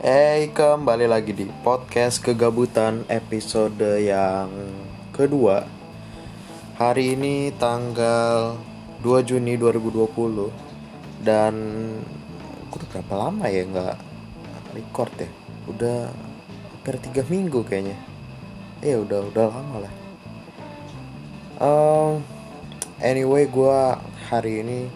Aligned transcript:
Hey, 0.00 0.48
kembali 0.56 1.04
lagi 1.04 1.36
di 1.36 1.44
podcast 1.60 2.24
kegabutan 2.24 3.04
episode 3.12 4.00
yang 4.00 4.48
kedua. 5.12 5.68
Hari 6.80 7.20
ini 7.20 7.52
tanggal 7.60 8.56
2 9.04 9.28
Juni 9.28 9.60
2020 9.60 11.20
Dan 11.20 11.52
udah 12.72 12.86
berapa 12.96 13.12
lama 13.12 13.44
ya 13.52 13.68
nggak 13.68 13.96
record 14.72 15.12
ya? 15.20 15.28
Udah 15.68 16.08
hampir 16.80 16.96
3 17.20 17.20
minggu 17.28 17.60
kayaknya. 17.68 18.00
Ya 18.80 19.04
udah, 19.04 19.28
udah 19.28 19.52
lama 19.52 19.84
lah. 19.84 19.94
Um, 21.60 22.24
Anyway, 23.04 23.52
gue 23.52 23.80
hari 24.32 24.64
ini 24.64 24.88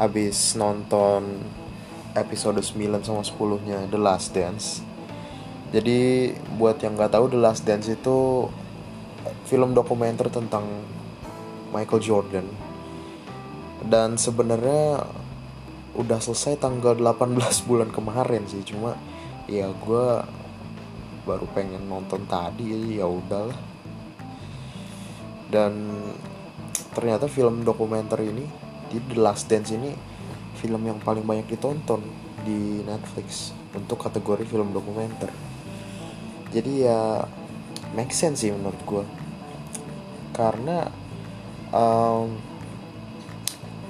Abis 0.00 0.56
nonton 0.56 1.59
episode 2.14 2.58
9 2.58 3.06
sama 3.06 3.22
10 3.22 3.66
nya 3.66 3.78
The 3.86 4.00
Last 4.00 4.34
Dance. 4.34 4.82
Jadi 5.70 6.34
buat 6.58 6.82
yang 6.82 6.98
nggak 6.98 7.14
tahu 7.14 7.30
The 7.30 7.38
Last 7.38 7.62
Dance 7.62 7.86
itu 7.86 8.50
film 9.46 9.70
dokumenter 9.74 10.26
tentang 10.26 10.66
Michael 11.70 12.02
Jordan. 12.02 12.46
Dan 13.86 14.18
sebenarnya 14.18 15.06
udah 15.94 16.18
selesai 16.18 16.58
tanggal 16.58 16.98
18 16.98 17.38
bulan 17.68 17.90
kemarin 17.94 18.46
sih. 18.50 18.66
Cuma 18.66 18.98
ya 19.46 19.70
gue 19.70 20.06
baru 21.22 21.46
pengen 21.54 21.86
nonton 21.86 22.26
tadi 22.26 22.98
ya 22.98 23.06
udahlah. 23.06 23.58
Dan 25.50 26.02
ternyata 26.90 27.30
film 27.30 27.62
dokumenter 27.62 28.18
ini 28.22 28.46
di 28.90 28.98
The 28.98 29.16
Last 29.22 29.46
Dance 29.46 29.70
ini 29.70 30.09
film 30.60 30.84
yang 30.84 31.00
paling 31.00 31.24
banyak 31.24 31.48
ditonton 31.48 32.04
di 32.44 32.84
Netflix 32.84 33.56
untuk 33.72 33.96
kategori 33.96 34.44
film 34.44 34.76
dokumenter. 34.76 35.32
Jadi 36.52 36.84
ya 36.84 37.24
make 37.96 38.12
sense 38.12 38.44
sih 38.44 38.52
menurut 38.52 38.78
gue 38.86 39.04
karena 40.30 40.86
um, 41.74 42.38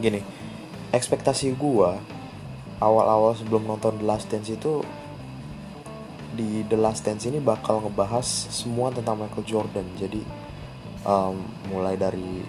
gini 0.01 0.25
ekspektasi 0.91 1.53
gue 1.55 1.91
awal-awal 2.81 3.37
sebelum 3.37 3.69
nonton 3.69 4.01
The 4.01 4.07
Last 4.09 4.33
Dance 4.33 4.51
itu 4.51 4.81
di 6.33 6.65
The 6.65 6.79
Last 6.81 7.05
Dance 7.05 7.29
ini 7.29 7.39
bakal 7.39 7.85
ngebahas 7.85 8.25
semua 8.49 8.89
tentang 8.89 9.21
Michael 9.21 9.45
Jordan. 9.45 9.87
Jadi 10.01 10.25
um, 11.05 11.37
mulai 11.69 12.01
dari 12.01 12.41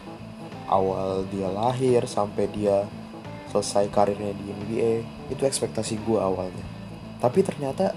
awal 0.71 1.27
dia 1.27 1.51
lahir 1.51 2.07
sampai 2.07 2.47
dia 2.47 2.87
selesai 3.51 3.91
karirnya 3.91 4.31
di 4.31 4.45
NBA 4.47 4.93
itu 5.35 5.43
ekspektasi 5.43 5.99
gue 6.07 6.15
awalnya. 6.15 6.63
Tapi 7.19 7.43
ternyata 7.43 7.91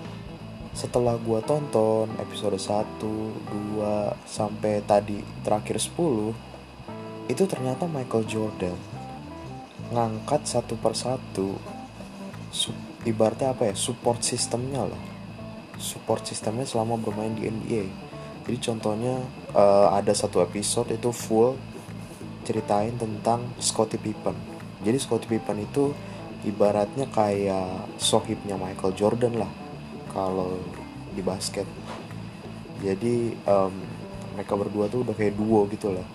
setelah 0.75 1.15
gue 1.15 1.39
tonton 1.47 2.11
episode 2.19 2.59
1, 2.59 2.99
2, 2.99 4.27
sampai 4.27 4.83
tadi 4.83 5.23
terakhir 5.47 5.79
10 5.79 7.31
itu 7.31 7.43
ternyata 7.47 7.87
Michael 7.87 8.27
Jordan 8.27 8.77
ngangkat 9.95 10.51
satu 10.51 10.75
persatu 10.75 11.55
ibaratnya 13.07 13.55
apa 13.55 13.71
ya 13.71 13.75
support 13.79 14.27
sistemnya 14.27 14.91
lah. 14.91 15.03
Support 15.79 16.27
sistemnya 16.27 16.67
selama 16.67 16.99
bermain 16.99 17.39
di 17.39 17.47
NBA 17.47 18.15
jadi 18.45 18.59
contohnya 18.61 19.25
uh, 19.57 19.89
ada 19.97 20.13
satu 20.13 20.45
episode 20.45 20.93
itu 20.93 21.09
full 21.11 21.57
ceritain 22.45 22.93
tentang 23.01 23.41
Scottie 23.57 23.97
Pippen 23.97 24.37
jadi 24.85 25.01
Scottie 25.01 25.33
Pippen 25.33 25.65
itu 25.65 25.97
ibaratnya 26.45 27.09
kayak 27.09 27.89
sohibnya 27.97 28.61
Michael 28.61 28.93
Jordan 28.93 29.41
lah 29.41 29.51
kalau 30.13 30.61
di 31.17 31.25
basket. 31.25 31.65
Jadi 32.85 33.33
um, 33.49 33.73
mereka 34.37 34.53
berdua 34.61 34.93
tuh 34.93 35.01
udah 35.09 35.17
kayak 35.17 35.41
duo 35.41 35.65
gitu 35.73 35.97
lah. 35.97 36.07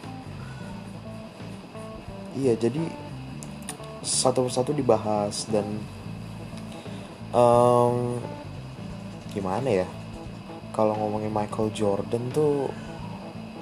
Iya 2.38 2.53
jadi 2.53 2.84
satu 4.06 4.47
persatu 4.47 4.72
dibahas 4.72 5.50
dan 5.50 5.66
um, 7.34 8.22
gimana 9.34 9.84
ya 9.84 9.88
kalau 10.72 10.96
ngomongin 10.96 11.34
Michael 11.34 11.74
Jordan 11.74 12.24
tuh 12.31 12.69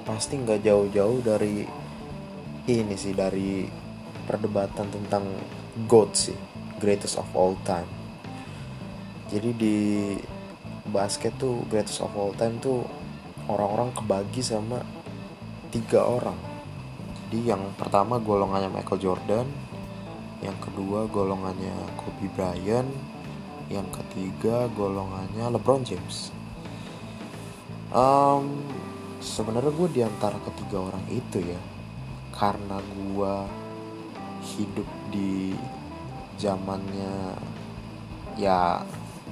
pasti 0.04 0.38
nggak 0.38 0.62
jauh-jauh 0.62 1.18
dari 1.24 1.66
ini 2.68 2.94
sih 2.94 3.16
dari 3.16 3.64
perdebatan 4.28 4.92
tentang 4.92 5.24
GOAT 5.88 6.12
sih 6.12 6.38
greatest 6.78 7.16
of 7.16 7.28
all 7.32 7.56
time. 7.64 7.88
Jadi 9.32 9.50
di 9.56 9.76
basket 10.88 11.36
tuh 11.36 11.64
greatest 11.68 12.04
of 12.04 12.12
all 12.16 12.32
time 12.36 12.60
tuh 12.60 12.84
orang-orang 13.48 13.92
kebagi 13.96 14.44
sama 14.44 14.84
tiga 15.72 16.04
orang. 16.04 16.36
Jadi 17.28 17.52
yang 17.52 17.60
pertama 17.76 18.16
golongannya 18.20 18.72
Michael 18.72 19.00
Jordan 19.00 19.48
yang 20.38 20.56
kedua 20.62 21.10
golongannya 21.10 21.74
Kobe 21.98 22.30
Bryant 22.32 22.88
yang 23.68 23.84
ketiga 23.92 24.70
golongannya 24.72 25.50
LeBron 25.52 25.84
James. 25.84 26.32
Um, 27.92 28.64
sebenarnya 29.20 29.72
gue 29.72 29.88
di 29.92 30.00
antara 30.04 30.36
ketiga 30.44 30.88
orang 30.88 31.04
itu 31.08 31.40
ya 31.42 31.60
karena 32.32 32.78
gue 32.80 33.34
hidup 34.56 34.88
di 35.12 35.52
zamannya 36.38 37.36
ya 38.38 38.80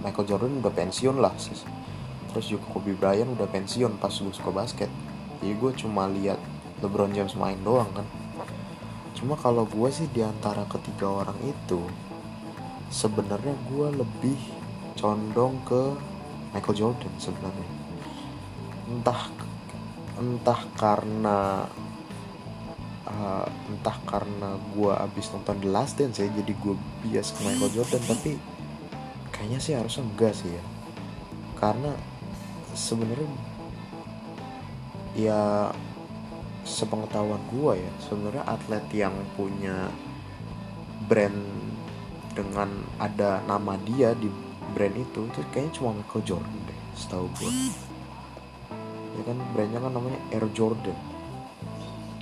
Michael 0.03 0.27
Jordan 0.29 0.61
udah 0.61 0.75
pensiun 0.75 1.17
lah 1.23 1.33
terus 2.37 2.53
juga 2.53 2.69
Kobe 2.69 2.93
Bryant 2.93 3.33
udah 3.33 3.49
pensiun 3.49 3.97
pas 3.97 4.13
gue 4.13 4.29
suka 4.29 4.53
basket. 4.53 4.93
Jadi 5.41 5.57
gue 5.57 5.73
cuma 5.81 6.05
lihat 6.05 6.37
LeBron 6.85 7.09
James 7.17 7.33
main 7.33 7.57
doang 7.65 7.89
kan. 7.97 8.05
Cuma 9.17 9.41
kalau 9.41 9.65
gue 9.65 9.89
sih 9.89 10.05
di 10.13 10.21
antara 10.21 10.69
ketiga 10.69 11.09
orang 11.25 11.41
itu 11.41 11.81
sebenarnya 12.93 13.57
gue 13.73 13.89
lebih 14.05 14.37
condong 15.01 15.57
ke 15.65 15.97
Michael 16.53 16.77
Jordan 16.77 17.15
sebenarnya. 17.17 17.71
Entah 18.93 19.33
entah 20.21 20.61
karena 20.77 21.65
uh, 23.07 23.47
entah 23.71 23.99
karena 24.07 24.59
gue 24.75 24.93
abis 24.93 25.31
nonton 25.33 25.59
The 25.63 25.69
Last 25.71 25.99
Dance 25.99 26.19
ya 26.19 26.29
jadi 26.31 26.53
gue 26.53 26.75
bias 27.07 27.35
ke 27.35 27.41
Michael 27.47 27.73
Jordan 27.73 28.03
tapi 28.07 28.31
kayaknya 29.31 29.59
sih 29.63 29.75
harusnya 29.75 30.05
enggak 30.07 30.33
sih 30.35 30.51
ya. 30.51 30.65
Karena 31.57 31.93
sebenarnya 32.77 33.31
ya 35.17 35.73
sepengetahuan 36.67 37.41
gue 37.49 37.73
ya 37.79 37.93
sebenarnya 38.05 38.45
atlet 38.45 38.85
yang 38.93 39.15
punya 39.39 39.89
brand 41.07 41.39
dengan 42.37 42.69
ada 43.01 43.41
nama 43.49 43.81
dia 43.87 44.13
di 44.13 44.29
brand 44.77 44.93
itu 44.93 45.25
itu 45.25 45.41
kayaknya 45.55 45.73
cuma 45.73 45.97
Michael 45.97 46.23
Jordan 46.27 46.59
deh 46.69 46.81
setahu 46.99 47.27
gue 47.41 47.51
ya 49.17 49.23
kan 49.25 49.39
brandnya 49.57 49.81
kan 49.81 49.93
namanya 49.95 50.21
Air 50.35 50.45
Jordan 50.53 51.16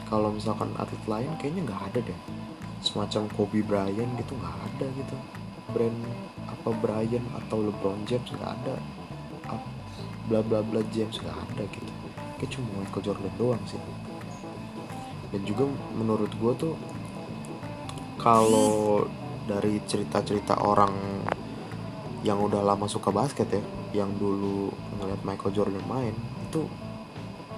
kalau 0.08 0.32
misalkan 0.32 0.70
atlet 0.76 1.04
lain 1.08 1.30
kayaknya 1.40 1.72
nggak 1.72 1.82
ada 1.92 2.00
deh. 2.04 2.20
Semacam 2.84 3.28
Kobe 3.32 3.64
Bryant 3.64 4.12
gitu 4.20 4.32
nggak 4.36 4.56
ada 4.72 4.86
gitu. 4.98 5.16
Brand 5.72 5.98
apa 6.44 6.68
Bryant 6.78 7.26
atau 7.44 7.64
LeBron 7.64 8.04
James 8.04 8.28
nggak 8.28 8.52
ada. 8.62 8.76
Bla 10.24 10.40
bla 10.40 10.64
bla 10.64 10.80
James 10.92 11.16
nggak 11.20 11.36
ada 11.36 11.64
gitu. 11.68 11.92
Kayak 12.40 12.50
cuma 12.56 12.68
Michael 12.80 13.02
Jordan 13.04 13.34
doang 13.36 13.64
sih. 13.68 13.80
Dan 15.32 15.42
juga 15.48 15.66
menurut 15.96 16.30
gue 16.30 16.52
tuh 16.56 16.74
kalau 18.20 19.04
dari 19.44 19.82
cerita-cerita 19.84 20.62
orang 20.64 20.94
yang 22.24 22.40
udah 22.40 22.64
lama 22.64 22.88
suka 22.88 23.12
basket 23.12 23.52
ya 23.52 23.60
yang 23.92 24.08
dulu 24.16 24.72
ngeliat 24.96 25.20
Michael 25.28 25.52
Jordan 25.52 25.84
main 25.84 26.16
itu 26.48 26.64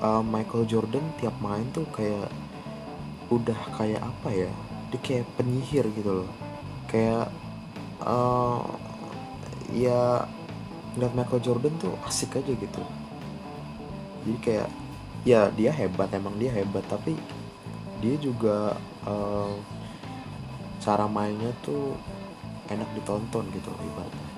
uh, 0.02 0.22
Michael 0.24 0.68
Jordan 0.68 1.04
tiap 1.20 1.36
main 1.40 1.64
tuh 1.72 1.86
kayak 1.92 2.28
udah 3.32 3.60
kayak 3.76 4.02
apa 4.02 4.28
ya? 4.32 4.50
Dia 4.92 5.00
kayak 5.02 5.26
penyihir 5.38 5.86
gitu 5.94 6.24
loh. 6.24 6.30
Kayak 6.86 7.32
uh, 8.02 8.62
ya 9.72 10.24
ngeliat 10.96 11.12
Michael 11.12 11.44
Jordan 11.44 11.74
tuh 11.80 11.94
asik 12.08 12.38
aja 12.40 12.52
gitu. 12.52 12.82
Jadi 14.24 14.38
kayak 14.42 14.68
ya 15.26 15.50
dia 15.50 15.74
hebat 15.74 16.10
emang 16.14 16.38
dia 16.38 16.54
hebat 16.54 16.86
tapi 16.86 17.18
dia 17.98 18.14
juga 18.20 18.78
uh, 19.08 19.54
cara 20.78 21.10
mainnya 21.10 21.50
tuh 21.66 21.98
enak 22.70 22.86
ditonton 22.94 23.44
gitu 23.50 23.70
ibaratnya. 23.74 24.28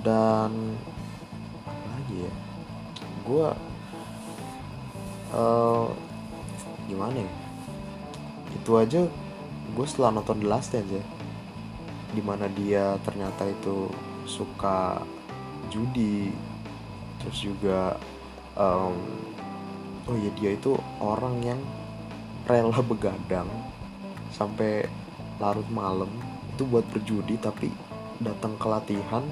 Dan 0.00 0.50
apa 1.68 1.86
lagi 1.92 2.24
ya 2.24 2.49
gue 3.30 3.48
uh, 5.30 5.86
gimana 6.90 7.22
ya? 7.22 7.32
Itu 8.58 8.74
aja 8.82 9.06
gue 9.70 9.86
setelah 9.86 10.18
nonton 10.18 10.42
The 10.42 10.48
Last 10.50 10.74
Dance 10.74 10.90
ya. 10.90 11.04
Di 12.10 12.22
mana 12.26 12.50
dia 12.50 12.98
ternyata 13.06 13.46
itu 13.46 13.86
suka 14.26 14.98
judi 15.70 16.34
terus 17.22 17.38
juga 17.38 17.94
um, 18.58 18.98
oh 20.10 20.16
iya 20.18 20.34
dia 20.34 20.50
itu 20.58 20.74
orang 20.98 21.38
yang 21.46 21.60
rela 22.50 22.82
begadang 22.82 23.46
sampai 24.34 24.90
larut 25.38 25.66
malam. 25.70 26.10
Itu 26.58 26.66
buat 26.66 26.84
berjudi 26.90 27.38
tapi 27.38 27.70
datang 28.18 28.58
ke 28.58 28.66
latihan 28.66 29.22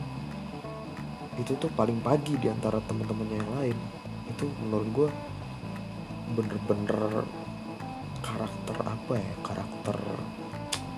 itu 1.39 1.55
tuh 1.57 1.71
paling 1.73 2.03
pagi 2.03 2.35
di 2.37 2.51
antara 2.51 2.83
teman-temannya 2.83 3.37
yang 3.39 3.53
lain. 3.55 3.79
Itu 4.29 4.51
menurut 4.67 4.89
gue 4.93 5.09
bener-bener 6.35 7.25
karakter 8.21 8.77
apa 8.83 9.15
ya? 9.17 9.33
Karakter 9.41 9.97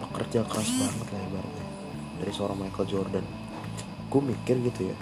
pekerja 0.00 0.40
keras 0.48 0.68
banget 0.74 1.08
lah 1.12 1.22
ibaratnya. 1.28 1.66
Dari 2.24 2.32
seorang 2.32 2.58
Michael 2.58 2.88
Jordan. 2.88 3.24
Gue 4.10 4.22
mikir 4.24 4.58
gitu 4.64 4.90
ya 4.90 4.96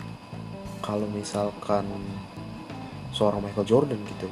kalau 0.88 1.04
misalkan 1.10 1.84
seorang 3.12 3.42
Michael 3.42 3.66
Jordan 3.66 4.00
gitu 4.06 4.28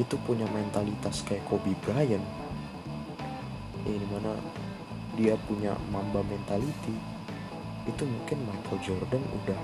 itu 0.00 0.14
punya 0.24 0.48
mentalitas 0.48 1.20
kayak 1.26 1.44
Kobe 1.44 1.76
Bryant 1.84 2.24
ini 3.84 4.06
mana 4.08 4.32
dia 5.18 5.36
punya 5.36 5.76
mamba 5.92 6.24
mentality 6.24 6.96
itu 7.84 8.02
mungkin 8.06 8.38
Michael 8.46 8.80
Jordan 8.80 9.22
udah 9.42 9.60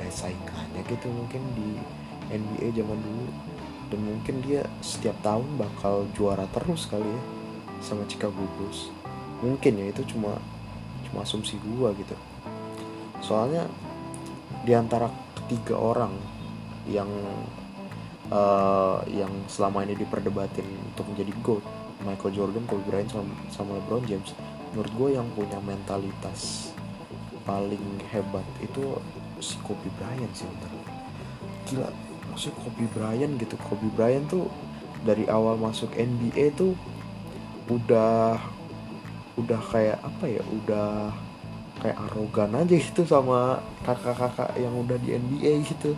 ada 0.00 0.10
saingannya 0.12 0.82
gitu 0.88 1.06
mungkin 1.12 1.42
di 1.54 1.76
NBA 2.32 2.74
zaman 2.80 2.98
dulu. 2.98 3.26
Dan 3.90 4.00
mungkin 4.06 4.40
dia 4.46 4.62
setiap 4.80 5.18
tahun 5.20 5.46
bakal 5.58 6.06
juara 6.14 6.46
terus 6.54 6.86
kali 6.86 7.04
ya 7.04 7.22
sama 7.84 8.06
Chicago 8.06 8.40
Bulls. 8.58 8.88
Mungkin 9.44 9.76
ya 9.76 9.86
itu 9.90 10.02
cuma 10.16 10.38
cuma 11.10 11.26
asumsi 11.26 11.60
gua 11.60 11.92
gitu. 11.98 12.14
Soalnya 13.20 13.66
di 14.64 14.72
antara 14.72 15.10
ketiga 15.42 15.74
orang 15.76 16.14
yang 16.86 17.08
uh, 18.30 19.02
yang 19.10 19.30
selama 19.50 19.82
ini 19.84 19.98
diperdebatin 19.98 20.64
untuk 20.94 21.10
menjadi 21.10 21.32
GOAT 21.42 21.64
Michael 22.00 22.32
Jordan, 22.32 22.64
Kobe 22.64 22.84
Bryant 22.88 23.10
sama, 23.12 23.34
sama 23.52 23.76
LeBron 23.76 24.06
James 24.08 24.32
menurut 24.70 24.92
gue 24.94 25.08
yang 25.18 25.26
punya 25.34 25.58
mentalitas 25.58 26.70
paling 27.42 27.82
hebat 28.14 28.46
itu 28.62 28.94
si 29.40 29.56
Kobe 29.64 29.88
Bryant 29.98 30.32
sih 30.32 30.46
bentar 30.46 30.72
gila 31.68 31.88
maksudnya 32.30 32.56
Kobe 32.62 32.84
Bryant 32.94 33.34
gitu. 33.36 33.54
Kobe 33.58 33.88
Bryant 33.92 34.26
tuh 34.30 34.46
dari 35.02 35.26
awal 35.26 35.58
masuk 35.58 35.90
NBA 35.96 36.54
tuh 36.54 36.78
udah 37.66 38.38
udah 39.38 39.60
kayak 39.72 39.98
apa 40.02 40.24
ya 40.28 40.42
udah 40.44 41.10
kayak 41.80 41.96
arogan 42.10 42.52
aja 42.54 42.76
gitu 42.76 43.02
sama 43.08 43.64
kakak-kakak 43.82 44.52
yang 44.60 44.72
udah 44.76 44.96
di 45.00 45.16
NBA 45.16 45.66
gitu. 45.66 45.96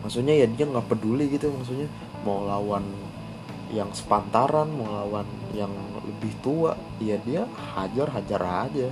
Maksudnya 0.00 0.34
ya 0.38 0.46
dia 0.48 0.64
nggak 0.64 0.88
peduli 0.88 1.28
gitu 1.28 1.50
maksudnya 1.52 1.90
mau 2.22 2.46
lawan 2.46 2.86
yang 3.68 3.92
sepantaran 3.92 4.72
mau 4.72 4.88
lawan 4.88 5.28
yang 5.52 5.68
lebih 6.00 6.32
tua 6.40 6.72
ya 7.04 7.20
dia 7.20 7.44
hajar 7.76 8.08
hajar 8.16 8.40
aja 8.64 8.88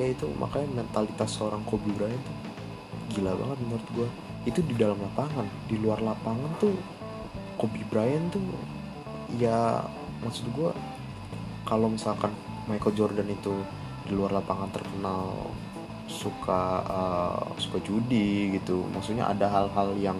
ya 0.00 0.06
itu 0.08 0.26
makanya 0.40 0.82
mentalitas 0.82 1.36
seorang 1.36 1.60
Kobe 1.68 1.92
Bryant 1.96 2.22
tuh 2.24 2.38
gila 3.12 3.36
banget 3.36 3.58
menurut 3.60 3.88
gue 3.92 4.08
itu 4.48 4.60
di 4.64 4.74
dalam 4.74 4.96
lapangan 4.98 5.46
di 5.68 5.76
luar 5.76 6.00
lapangan 6.00 6.50
tuh 6.58 6.74
Kobe 7.60 7.84
Bryant 7.92 8.32
tuh 8.32 8.42
ya 9.36 9.84
maksud 10.24 10.48
gue 10.56 10.70
kalau 11.68 11.92
misalkan 11.92 12.32
Michael 12.66 12.96
Jordan 12.96 13.28
itu 13.28 13.52
di 14.08 14.12
luar 14.16 14.34
lapangan 14.34 14.72
terkenal 14.72 15.52
suka 16.10 16.82
uh, 16.84 17.44
suka 17.56 17.78
judi 17.86 18.58
gitu 18.58 18.82
maksudnya 18.90 19.30
ada 19.30 19.46
hal-hal 19.46 19.94
yang 19.96 20.18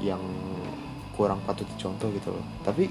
yang 0.00 0.20
kurang 1.20 1.40
patut 1.44 1.68
dicontoh 1.76 2.08
gitu 2.16 2.32
loh. 2.32 2.44
Tapi 2.64 2.88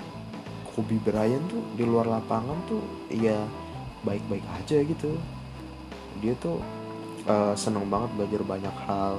Kobe 0.69 1.01
Bryant 1.01 1.41
tuh 1.49 1.65
di 1.73 1.81
luar 1.81 2.05
lapangan 2.05 2.57
tuh 2.69 2.81
ya 3.09 3.41
baik-baik 4.05 4.45
aja 4.61 4.85
gitu 4.85 5.17
dia 6.17 6.33
tuh 6.41 6.57
uh, 7.29 7.53
seneng 7.53 7.85
banget 7.87 8.09
belajar 8.17 8.41
banyak 8.43 8.75
hal. 8.89 9.17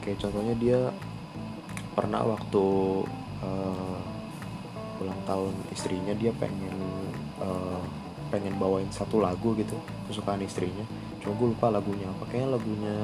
Kayak 0.00 0.24
contohnya 0.24 0.54
dia 0.56 0.78
pernah 1.94 2.24
waktu 2.26 2.66
uh, 3.44 4.00
ulang 5.00 5.20
tahun 5.28 5.52
istrinya 5.70 6.12
dia 6.16 6.32
pengen 6.36 6.76
uh, 7.40 7.80
pengen 8.32 8.56
bawain 8.58 8.88
satu 8.90 9.20
lagu 9.20 9.52
gitu 9.54 9.76
kesukaan 10.08 10.42
istrinya. 10.42 10.84
Cuma 11.20 11.36
gue 11.36 11.48
lupa 11.54 11.70
lagunya 11.70 12.08
apa 12.08 12.24
kayaknya 12.28 12.58
lagunya 12.58 12.96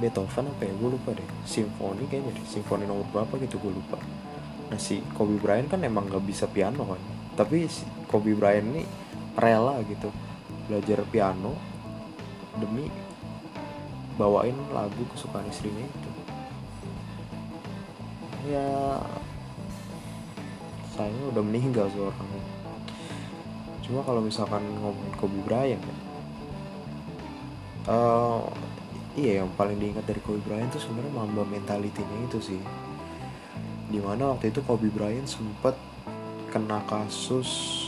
Beethoven 0.00 0.48
apa 0.48 0.62
ya 0.64 0.72
gue 0.72 0.90
lupa 0.96 1.10
deh. 1.12 1.28
Simfoni 1.44 2.04
kayaknya 2.08 2.36
deh 2.36 2.46
simfoni 2.48 2.84
nomor 2.88 3.04
berapa 3.12 3.36
gitu 3.42 3.60
gue 3.60 3.72
lupa. 3.74 3.98
Nah 4.70 4.78
si 4.78 5.02
Kobe 5.18 5.36
Bryant 5.36 5.66
kan 5.66 5.82
emang 5.82 6.06
gak 6.06 6.24
bisa 6.24 6.46
piano 6.46 6.86
kan 6.86 7.20
tapi 7.40 7.64
si 7.72 7.88
Kobe 8.04 8.36
Bryant 8.36 8.68
ini 8.68 8.84
rela 9.38 9.80
gitu 9.88 10.12
belajar 10.70 11.02
piano 11.10 11.58
demi 12.62 12.86
bawain 14.14 14.54
lagu 14.70 15.02
kesukaan 15.10 15.50
istrinya 15.50 15.82
itu. 15.82 16.10
Ya 18.54 18.70
sayangnya 20.94 21.26
udah 21.34 21.42
meninggal 21.42 21.90
seorang. 21.90 22.28
Cuma 23.82 24.06
kalau 24.06 24.22
misalkan 24.22 24.62
ngomongin 24.78 25.14
Kobe 25.18 25.42
Bryant 25.42 25.82
ya 25.82 25.96
uh, 27.90 28.44
iya 29.16 29.42
yang 29.42 29.50
paling 29.58 29.80
diingat 29.80 30.04
dari 30.04 30.20
Kobe 30.20 30.42
Bryant 30.44 30.70
tuh 30.74 30.82
sebenarnya 30.82 31.12
mamba 31.14 31.42
mentalitinya 31.46 32.16
itu 32.26 32.38
sih. 32.38 32.60
Di 33.90 33.98
mana 33.98 34.34
waktu 34.34 34.54
itu 34.54 34.60
Kobe 34.62 34.92
Bryant 34.92 35.26
sempat 35.26 35.74
kena 36.50 36.82
kasus 36.86 37.79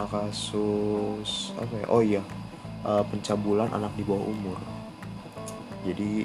kena 0.00 0.32
kasus 0.32 1.52
apa 1.60 1.74
ya? 1.76 1.86
Oh 1.92 2.00
iya 2.00 2.22
uh, 2.88 3.04
pencabulan 3.04 3.68
anak 3.68 3.92
di 4.00 4.04
bawah 4.08 4.24
umur. 4.24 4.56
Jadi 5.84 6.24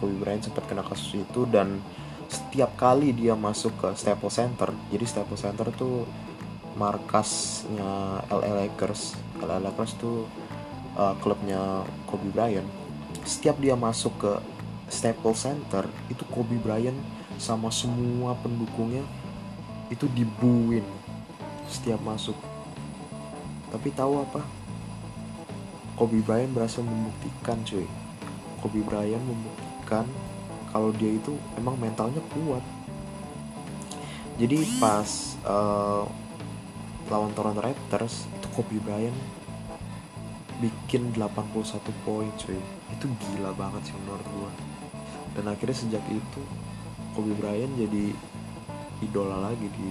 Kobe 0.00 0.16
Bryant 0.16 0.48
sempat 0.48 0.64
kena 0.64 0.80
kasus 0.80 1.20
itu 1.20 1.44
dan 1.44 1.84
setiap 2.32 2.72
kali 2.80 3.12
dia 3.12 3.36
masuk 3.36 3.76
ke 3.76 3.92
Staples 3.92 4.40
Center 4.40 4.70
jadi 4.88 5.04
Staples 5.04 5.44
Center 5.44 5.68
tuh 5.68 6.08
markasnya 6.80 8.24
LA 8.32 8.64
Lakers. 8.64 9.20
LA 9.44 9.68
Lakers 9.68 10.00
tuh 10.00 10.24
uh, 10.96 11.12
klubnya 11.20 11.84
Kobe 12.08 12.32
Bryant. 12.32 12.64
Setiap 13.28 13.60
dia 13.60 13.76
masuk 13.76 14.16
ke 14.16 14.32
Staples 14.88 15.44
Center 15.44 15.84
itu 16.08 16.24
Kobe 16.32 16.56
Bryant 16.56 16.96
sama 17.36 17.68
semua 17.68 18.32
pendukungnya 18.40 19.04
itu 19.92 20.08
dibuin 20.08 20.86
setiap 21.68 22.00
masuk 22.00 22.34
tapi 23.70 23.94
tahu 23.94 24.20
apa? 24.20 24.42
Kobe 25.94 26.20
Bryant 26.20 26.52
berhasil 26.52 26.84
membuktikan 26.84 27.60
cuy. 27.64 27.86
Kobe 28.60 28.84
Bryant 28.84 29.22
membuktikan 29.22 30.04
kalau 30.74 30.90
dia 30.94 31.14
itu 31.14 31.38
emang 31.56 31.78
mentalnya 31.80 32.20
kuat. 32.34 32.64
Jadi 34.40 34.64
pas 34.80 35.36
uh, 35.44 36.04
lawan 37.12 37.32
Toronto 37.36 37.60
Raptors 37.60 38.28
itu 38.38 38.48
Kobe 38.52 38.76
Bryant 38.82 39.16
bikin 40.60 41.12
81 41.16 41.80
poin 42.02 42.28
cuy. 42.36 42.60
Itu 42.92 43.06
gila 43.06 43.54
banget 43.54 43.92
sih 43.92 43.96
menurut 44.02 44.24
gue 44.24 44.70
dan 45.34 45.44
akhirnya 45.50 45.76
sejak 45.76 46.04
itu 46.10 46.42
Kobe 47.14 47.34
Bryant 47.38 47.70
jadi 47.78 48.14
idola 49.02 49.50
lagi 49.50 49.66
di 49.70 49.90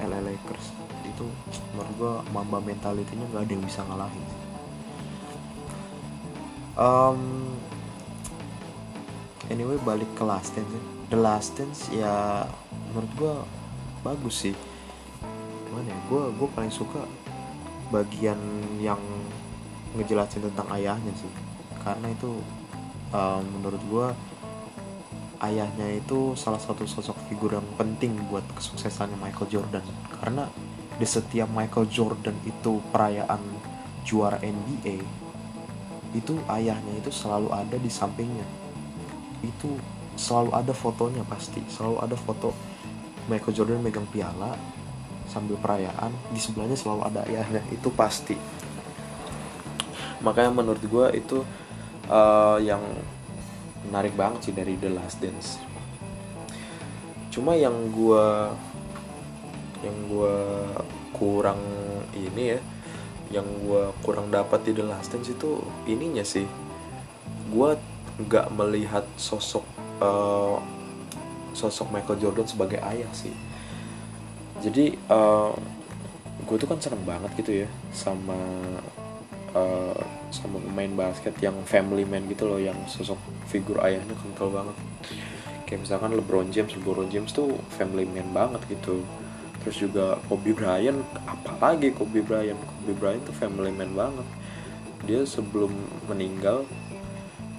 LA 0.00 0.20
Lakers 0.24 0.72
itu 1.20 1.28
menurut 1.76 1.92
gue 2.00 2.12
mamba 2.32 2.58
mentalitinya 2.64 3.28
nggak 3.28 3.44
ada 3.44 3.52
yang 3.52 3.64
bisa 3.68 3.80
ngalahin. 3.84 4.24
Um, 6.80 7.20
anyway 9.52 9.76
balik 9.84 10.08
ke 10.16 10.24
Last 10.24 10.56
Dance 10.56 10.72
The 11.12 11.18
Last 11.20 11.60
Dance 11.60 11.92
ya 11.92 12.48
menurut 12.88 13.12
gue 13.20 13.34
bagus 14.00 14.48
sih. 14.48 14.56
Gimana 15.68 15.92
ya 15.92 15.98
gue 16.08 16.22
gue 16.40 16.48
paling 16.56 16.72
suka 16.72 17.04
bagian 17.92 18.40
yang 18.80 19.02
ngejelasin 19.92 20.48
tentang 20.48 20.72
ayahnya 20.72 21.12
sih. 21.20 21.28
Karena 21.84 22.08
itu 22.08 22.40
um, 23.12 23.44
menurut 23.60 23.82
gue 23.92 24.06
ayahnya 25.44 26.00
itu 26.00 26.32
salah 26.32 26.60
satu 26.60 26.88
sosok 26.88 27.16
figur 27.28 27.52
yang 27.52 27.66
penting 27.76 28.16
buat 28.32 28.46
kesuksesannya 28.56 29.20
Michael 29.20 29.52
Jordan. 29.52 29.84
Karena 30.16 30.48
di 31.00 31.06
setiap 31.08 31.48
Michael 31.48 31.88
Jordan 31.88 32.36
itu 32.44 32.84
perayaan 32.92 33.40
juara 34.04 34.36
NBA 34.44 35.00
itu 36.10 36.34
ayahnya 36.50 36.98
itu 36.98 37.10
selalu 37.14 37.54
ada 37.54 37.76
di 37.78 37.90
sampingnya. 37.90 38.46
Itu 39.40 39.78
selalu 40.18 40.50
ada 40.52 40.72
fotonya 40.74 41.24
pasti 41.24 41.64
selalu 41.70 41.96
ada 42.04 42.16
foto 42.18 42.52
Michael 43.30 43.54
Jordan 43.56 43.80
megang 43.80 44.04
piala 44.10 44.52
sambil 45.30 45.56
perayaan 45.56 46.10
di 46.34 46.40
sebelahnya 46.42 46.74
selalu 46.74 47.06
ada 47.06 47.20
ayahnya 47.30 47.62
itu 47.70 47.88
pasti. 47.94 48.34
Makanya 50.20 50.52
menurut 50.52 50.82
gue 50.82 51.06
itu 51.16 51.38
uh, 52.10 52.58
yang 52.60 52.82
menarik 53.88 54.12
banget 54.18 54.50
sih 54.50 54.54
dari 54.54 54.76
The 54.76 54.90
Last 54.92 55.22
Dance. 55.22 55.56
Cuma 57.30 57.54
yang 57.54 57.72
gue 57.94 58.26
yang 59.80 59.96
gue 60.08 60.36
kurang 61.16 61.60
ini 62.12 62.56
ya 62.56 62.60
yang 63.30 63.46
gue 63.62 63.94
kurang 64.02 64.28
dapat 64.28 64.66
di 64.66 64.74
The 64.74 64.84
Last 64.90 65.14
Dance 65.14 65.30
itu 65.30 65.62
ininya 65.86 66.26
sih. 66.26 66.44
Gue 67.46 67.78
nggak 68.20 68.50
melihat 68.52 69.06
sosok 69.14 69.62
uh, 70.02 70.58
sosok 71.54 71.94
Michael 71.94 72.18
Jordan 72.18 72.46
sebagai 72.46 72.82
ayah 72.82 73.10
sih. 73.14 73.32
Jadi 74.60 74.98
uh, 75.08 75.54
gue 76.42 76.56
tuh 76.58 76.68
kan 76.68 76.82
seneng 76.82 77.06
banget 77.06 77.30
gitu 77.38 77.64
ya 77.64 77.68
sama 77.94 78.36
uh, 79.54 80.02
sama 80.34 80.58
pemain 80.58 80.90
basket 81.06 81.38
yang 81.38 81.54
family 81.64 82.02
man 82.02 82.26
gitu 82.26 82.50
loh 82.50 82.58
yang 82.58 82.76
sosok 82.90 83.16
figur 83.46 83.78
ayahnya 83.86 84.18
kental 84.18 84.50
banget. 84.50 84.76
Kayak 85.70 85.86
misalkan 85.86 86.18
LeBron 86.18 86.50
James 86.50 86.74
LeBron 86.74 87.06
James 87.14 87.30
tuh 87.30 87.54
family 87.78 88.10
man 88.10 88.34
banget 88.34 88.74
gitu 88.74 89.06
terus 89.60 89.76
juga 89.76 90.16
Kobe 90.26 90.56
Bryant 90.56 91.04
apalagi 91.28 91.92
Kobe 91.92 92.24
Bryant? 92.24 92.58
Kobe 92.58 92.92
Bryant 92.96 93.22
tuh 93.28 93.36
family 93.36 93.72
man 93.72 93.92
banget. 93.92 94.28
Dia 95.04 95.20
sebelum 95.24 95.72
meninggal 96.08 96.64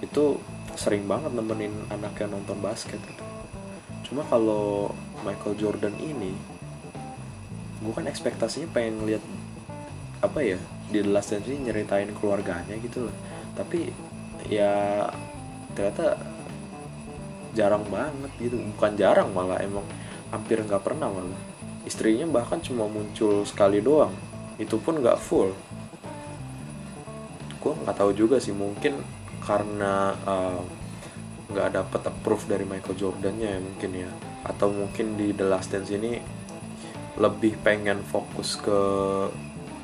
itu 0.01 0.38
sering 0.74 1.05
banget 1.05 1.29
nemenin 1.34 1.74
anaknya 1.93 2.34
nonton 2.34 2.58
basket 2.58 2.98
gitu. 3.05 3.24
Cuma 4.10 4.25
kalau 4.27 4.91
Michael 5.22 5.58
Jordan 5.58 5.96
ini 6.01 6.34
gue 7.81 7.93
kan 7.93 8.05
ekspektasinya 8.05 8.70
pengen 8.70 9.10
lihat 9.10 9.24
apa 10.22 10.38
ya 10.46 10.58
di 10.93 11.01
The 11.01 11.10
Last 11.10 11.34
Dance 11.34 11.50
ini 11.50 11.70
nyeritain 11.70 12.13
keluarganya 12.17 12.77
gitu 12.77 13.10
loh. 13.10 13.15
Tapi 13.58 13.89
ya 14.50 15.05
ternyata 15.74 16.17
jarang 17.53 17.86
banget 17.89 18.31
gitu. 18.41 18.58
Bukan 18.77 18.93
jarang 18.98 19.29
malah 19.34 19.62
emang 19.62 19.86
hampir 20.31 20.62
nggak 20.62 20.81
pernah 20.81 21.12
malah 21.12 21.50
istrinya 21.91 22.24
bahkan 22.24 22.63
cuma 22.63 22.88
muncul 22.88 23.43
sekali 23.43 23.83
doang. 23.83 24.15
Itu 24.55 24.79
pun 24.79 25.03
nggak 25.03 25.19
full. 25.19 25.51
Gue 27.60 27.74
nggak 27.83 28.00
tahu 28.00 28.15
juga 28.15 28.39
sih 28.39 28.55
mungkin 28.55 29.03
karena 29.43 30.15
uh, 30.24 30.63
nggak 31.51 31.67
uh, 31.67 31.74
dapat 31.83 32.01
approve 32.07 32.48
dari 32.48 32.63
Michael 32.63 32.95
Jordannya 32.95 33.50
ya 33.51 33.60
mungkin 33.60 33.91
ya. 34.07 34.12
Atau 34.48 34.71
mungkin 34.71 35.19
di 35.19 35.36
The 35.36 35.43
Last 35.51 35.75
Dance 35.75 35.91
ini 35.91 36.15
lebih 37.19 37.60
pengen 37.60 38.00
fokus 38.07 38.55
ke 38.55 38.79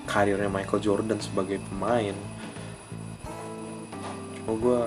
karirnya 0.08 0.48
Michael 0.48 0.80
Jordan 0.80 1.20
sebagai 1.20 1.60
pemain. 1.68 2.16
Cuma 4.40 4.52
gue 4.56 4.82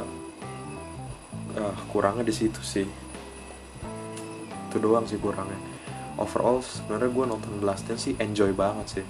uh, 1.61 1.77
kurangnya 1.93 2.25
di 2.25 2.33
situ 2.33 2.65
sih. 2.65 2.89
Itu 4.73 4.81
doang 4.81 5.05
sih 5.05 5.21
kurangnya 5.21 5.70
overall 6.21 6.61
sebenarnya 6.61 7.11
gue 7.11 7.25
nonton 7.25 7.51
The 7.59 7.65
Last 7.65 7.89
Dance 7.89 8.03
sih 8.07 8.15
enjoy 8.21 8.53
banget 8.53 9.01
sih. 9.01 9.07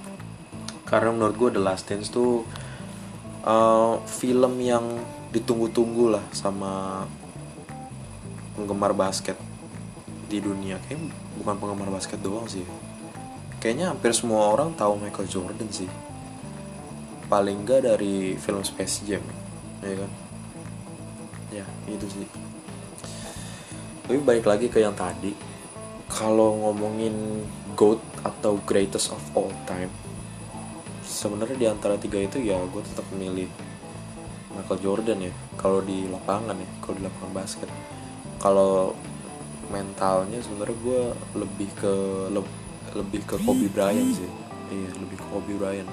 Karena 0.87 1.11
menurut 1.11 1.35
gue 1.37 1.51
The 1.59 1.63
Last 1.63 1.91
Dance 1.91 2.09
tuh 2.09 2.47
uh, 3.45 3.99
film 4.07 4.63
yang 4.63 4.87
ditunggu-tunggu 5.35 6.15
lah 6.15 6.25
sama 6.31 7.05
penggemar 8.55 8.95
basket 8.95 9.37
di 10.31 10.39
dunia. 10.39 10.79
Kayak 10.87 11.11
bukan 11.43 11.55
penggemar 11.59 11.91
basket 11.91 12.23
doang 12.23 12.47
sih. 12.47 12.63
Kayaknya 13.59 13.93
hampir 13.93 14.15
semua 14.17 14.49
orang 14.49 14.73
tahu 14.79 14.97
Michael 14.97 15.29
Jordan 15.29 15.69
sih. 15.69 15.91
Paling 17.27 17.67
enggak 17.67 17.87
dari 17.87 18.39
film 18.39 18.63
Space 18.63 19.03
Jam 19.07 19.23
ya 19.83 19.95
kan? 19.99 20.11
Ya 21.51 21.67
itu 21.91 22.07
sih. 22.07 22.27
Tapi 24.07 24.19
balik 24.27 24.47
lagi 24.47 24.67
ke 24.67 24.83
yang 24.83 24.95
tadi 24.95 25.50
kalau 26.11 26.59
ngomongin 26.59 27.47
GOAT 27.79 28.03
atau 28.27 28.59
greatest 28.67 29.15
of 29.15 29.23
all 29.39 29.55
time 29.65 29.89
sebenarnya 31.11 31.57
di 31.59 31.67
antara 31.67 31.99
tiga 31.99 32.23
itu 32.23 32.39
ya 32.39 32.59
gue 32.71 32.83
tetap 32.87 33.03
memilih 33.11 33.51
Michael 34.55 34.81
Jordan 34.83 35.19
ya 35.27 35.33
kalau 35.59 35.83
di 35.83 36.07
lapangan 36.07 36.55
ya 36.55 36.69
kalau 36.79 36.95
di 36.99 37.03
lapangan 37.05 37.33
basket. 37.35 37.69
Kalau 38.41 38.95
mentalnya 39.69 40.41
sebenarnya 40.41 40.77
gue 40.81 41.03
lebih 41.37 41.71
ke 41.77 41.95
le, 42.33 42.43
lebih 42.97 43.21
ke 43.27 43.37
Kobe 43.43 43.67
Bryant 43.69 44.17
sih. 44.17 44.31
Iya 44.71 44.91
lebih 44.97 45.17
ke 45.19 45.27
Kobe 45.29 45.53
Bryant. 45.59 45.91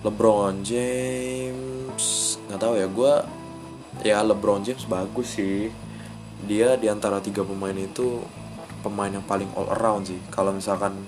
LeBron 0.00 0.64
James 0.64 2.04
nggak 2.48 2.60
tahu 2.60 2.74
ya 2.76 2.88
gue 2.88 3.12
ya 4.00 4.18
LeBron 4.26 4.62
James 4.66 4.84
bagus 4.86 5.38
sih. 5.38 5.72
Dia 6.44 6.76
di 6.80 6.88
antara 6.88 7.20
tiga 7.20 7.44
pemain 7.44 7.76
itu 7.76 8.22
pemain 8.80 9.12
yang 9.12 9.24
paling 9.24 9.48
all 9.54 9.68
around 9.76 10.08
sih. 10.08 10.18
Kalau 10.32 10.50
misalkan 10.50 11.04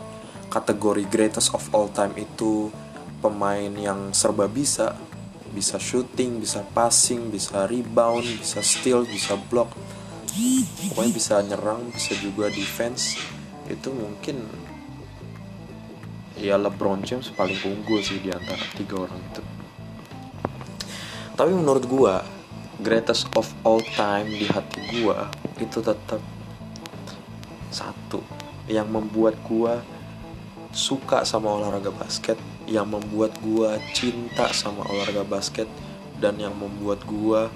kategori 0.52 1.08
greatest 1.08 1.56
of 1.56 1.64
all 1.72 1.88
time 1.90 2.12
itu 2.20 2.68
pemain 3.24 3.72
yang 3.72 4.12
serba 4.12 4.46
bisa 4.46 4.94
bisa 5.52 5.76
shooting 5.76 6.40
bisa 6.40 6.64
passing 6.72 7.28
bisa 7.28 7.68
rebound 7.68 8.24
bisa 8.40 8.64
steal 8.64 9.04
bisa 9.04 9.36
block 9.52 9.68
pokoknya 10.88 11.12
bisa 11.12 11.34
nyerang 11.44 11.92
bisa 11.92 12.16
juga 12.16 12.48
defense 12.48 13.20
itu 13.68 13.92
mungkin 13.92 14.48
ya 16.42 16.58
LeBron 16.58 17.04
James 17.06 17.30
paling 17.32 17.56
unggul 17.62 18.02
sih 18.02 18.18
di 18.18 18.32
antara 18.34 18.60
tiga 18.74 19.06
orang 19.06 19.20
itu. 19.30 19.42
Tapi 21.38 21.52
menurut 21.54 21.84
gua 21.86 22.14
greatest 22.82 23.30
of 23.38 23.46
all 23.62 23.78
time 23.94 24.26
di 24.26 24.50
hati 24.50 24.80
gua 25.00 25.30
itu 25.62 25.78
tetap 25.78 26.18
satu 27.72 28.22
yang 28.70 28.86
membuat 28.86 29.34
gua 29.48 29.82
suka 30.72 31.26
sama 31.28 31.52
olahraga 31.52 31.92
basket 31.92 32.40
yang 32.64 32.88
membuat 32.88 33.36
gua 33.42 33.76
cinta 33.92 34.48
sama 34.54 34.86
olahraga 34.88 35.26
basket 35.26 35.68
dan 36.22 36.38
yang 36.38 36.54
membuat 36.56 37.02
gua 37.04 37.50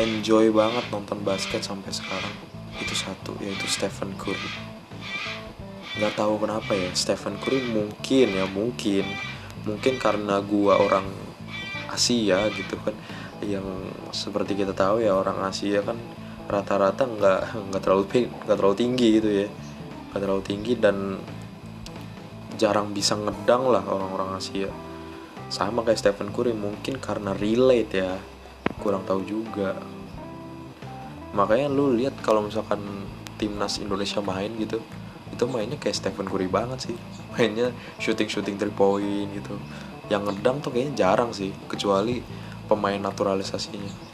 enjoy 0.00 0.50
banget 0.50 0.84
nonton 0.90 1.20
basket 1.22 1.62
sampai 1.62 1.92
sekarang. 1.94 2.34
Itu 2.80 2.94
satu 2.96 3.38
yaitu 3.38 3.68
Stephen 3.70 4.16
Curry. 4.18 4.50
Nggak 5.94 6.18
tahu 6.18 6.42
kenapa 6.42 6.74
ya 6.74 6.90
Stephen 6.96 7.38
Curry 7.38 7.62
mungkin 7.70 8.28
ya 8.34 8.46
mungkin. 8.50 9.06
Mungkin 9.62 9.94
karena 10.02 10.42
gua 10.42 10.82
orang 10.82 11.06
Asia 11.92 12.50
gitu 12.50 12.74
kan. 12.82 12.96
Yang 13.44 13.66
seperti 14.10 14.58
kita 14.58 14.74
tahu 14.74 15.04
ya 15.04 15.14
orang 15.14 15.38
Asia 15.46 15.84
kan 15.84 15.94
rata-rata 16.44 17.08
nggak 17.08 17.40
nggak 17.72 17.82
terlalu 17.82 18.04
nggak 18.44 18.56
terlalu 18.56 18.76
tinggi 18.76 19.08
gitu 19.20 19.30
ya. 19.44 19.48
Nggak 20.12 20.20
terlalu 20.20 20.42
tinggi 20.44 20.72
dan 20.76 20.96
jarang 22.54 22.94
bisa 22.94 23.18
ngedang 23.18 23.66
lah 23.68 23.82
orang-orang 23.82 24.38
Asia. 24.38 24.70
Sama 25.50 25.82
kayak 25.84 26.00
Stephen 26.00 26.30
Curry 26.30 26.54
mungkin 26.54 27.00
karena 27.00 27.34
relate 27.34 27.92
ya. 27.92 28.14
Kurang 28.80 29.04
tahu 29.04 29.24
juga. 29.26 29.76
Makanya 31.34 31.66
lu 31.66 31.92
lihat 31.98 32.14
kalau 32.22 32.46
misalkan 32.46 32.80
timnas 33.34 33.82
Indonesia 33.82 34.22
main 34.22 34.54
gitu 34.54 34.78
itu 35.34 35.50
mainnya 35.50 35.74
kayak 35.74 35.98
Stephen 35.98 36.30
Curry 36.30 36.46
banget 36.46 36.90
sih. 36.90 36.96
Mainnya 37.34 37.74
shooting 37.98 38.30
shooting 38.30 38.54
three 38.54 38.70
point 38.70 39.26
gitu. 39.34 39.58
Yang 40.06 40.30
ngedang 40.30 40.62
tuh 40.62 40.70
kayaknya 40.70 40.94
jarang 40.94 41.34
sih 41.34 41.50
kecuali 41.66 42.22
pemain 42.70 43.00
naturalisasinya 43.02 44.13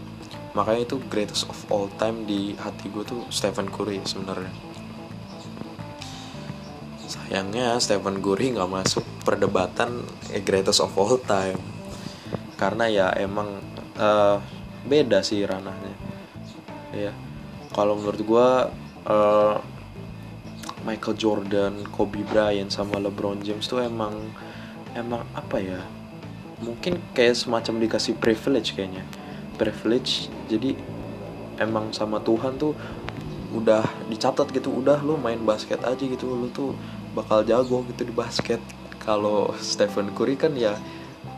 makanya 0.50 0.82
itu 0.82 0.96
greatest 1.06 1.46
of 1.46 1.58
all 1.70 1.86
time 1.94 2.26
di 2.26 2.58
hati 2.58 2.90
gue 2.90 3.06
tuh 3.06 3.22
Stephen 3.30 3.70
Curry 3.70 4.02
sebenarnya. 4.02 4.50
Sayangnya 7.06 7.78
Stephen 7.78 8.18
Curry 8.18 8.58
nggak 8.58 8.70
masuk 8.70 9.06
perdebatan 9.22 10.02
eh, 10.34 10.42
greatest 10.42 10.82
of 10.82 10.94
all 10.98 11.18
time. 11.22 11.58
Karena 12.58 12.90
ya 12.90 13.06
emang 13.14 13.62
uh, 13.96 14.42
beda 14.84 15.22
sih 15.22 15.46
ranahnya. 15.46 15.94
Ya 16.90 17.14
kalau 17.70 17.94
menurut 17.94 18.22
gue 18.26 18.48
uh, 19.06 19.56
Michael 20.82 21.14
Jordan, 21.14 21.86
Kobe 21.94 22.26
Bryant 22.26 22.72
sama 22.72 22.98
LeBron 22.98 23.38
James 23.46 23.70
tuh 23.70 23.86
emang 23.86 24.18
emang 24.98 25.22
apa 25.38 25.62
ya? 25.62 25.78
Mungkin 26.58 26.98
kayak 27.14 27.38
semacam 27.38 27.86
dikasih 27.86 28.18
privilege 28.18 28.74
kayaknya 28.74 29.06
privilege. 29.60 30.32
Jadi 30.48 30.72
emang 31.60 31.92
sama 31.92 32.16
Tuhan 32.24 32.56
tuh 32.56 32.72
udah 33.52 33.84
dicatat 34.08 34.48
gitu 34.56 34.80
udah 34.80 35.04
lu 35.04 35.20
main 35.20 35.42
basket 35.42 35.82
aja 35.84 36.00
gitu 36.00 36.32
lu 36.32 36.48
tuh 36.48 36.72
bakal 37.12 37.44
jago 37.44 37.84
gitu 37.92 38.08
di 38.08 38.14
basket. 38.16 38.64
Kalau 38.96 39.52
Stephen 39.60 40.16
Curry 40.16 40.40
kan 40.40 40.56
ya 40.56 40.80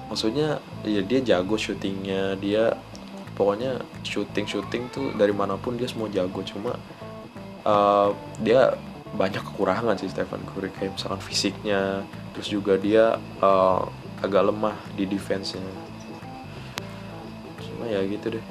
maksudnya 0.07 0.62
ya 0.87 1.02
dia 1.02 1.21
jago 1.25 1.59
syutingnya 1.59 2.38
dia 2.38 2.79
pokoknya 3.35 3.83
syuting 4.07 4.47
syuting 4.47 4.83
tuh 4.95 5.11
dari 5.19 5.35
mana 5.35 5.59
pun 5.59 5.75
dia 5.75 5.91
semua 5.91 6.07
jago. 6.07 6.47
Cuma 6.47 6.79
uh, 7.67 8.14
dia 8.38 8.79
banyak 9.12 9.45
kekurangan 9.45 9.99
sih 9.99 10.09
Stephen 10.09 10.41
Curry 10.52 10.73
kayak 10.73 10.97
misalkan 10.97 11.21
fisiknya 11.21 12.07
terus 12.33 12.49
juga 12.49 12.81
dia 12.81 13.21
uh, 13.45 13.85
agak 14.25 14.49
lemah 14.49 14.76
di 14.97 15.05
defense-nya 15.05 15.92
ya 17.93 18.01
gitu 18.09 18.41
deh. 18.41 18.45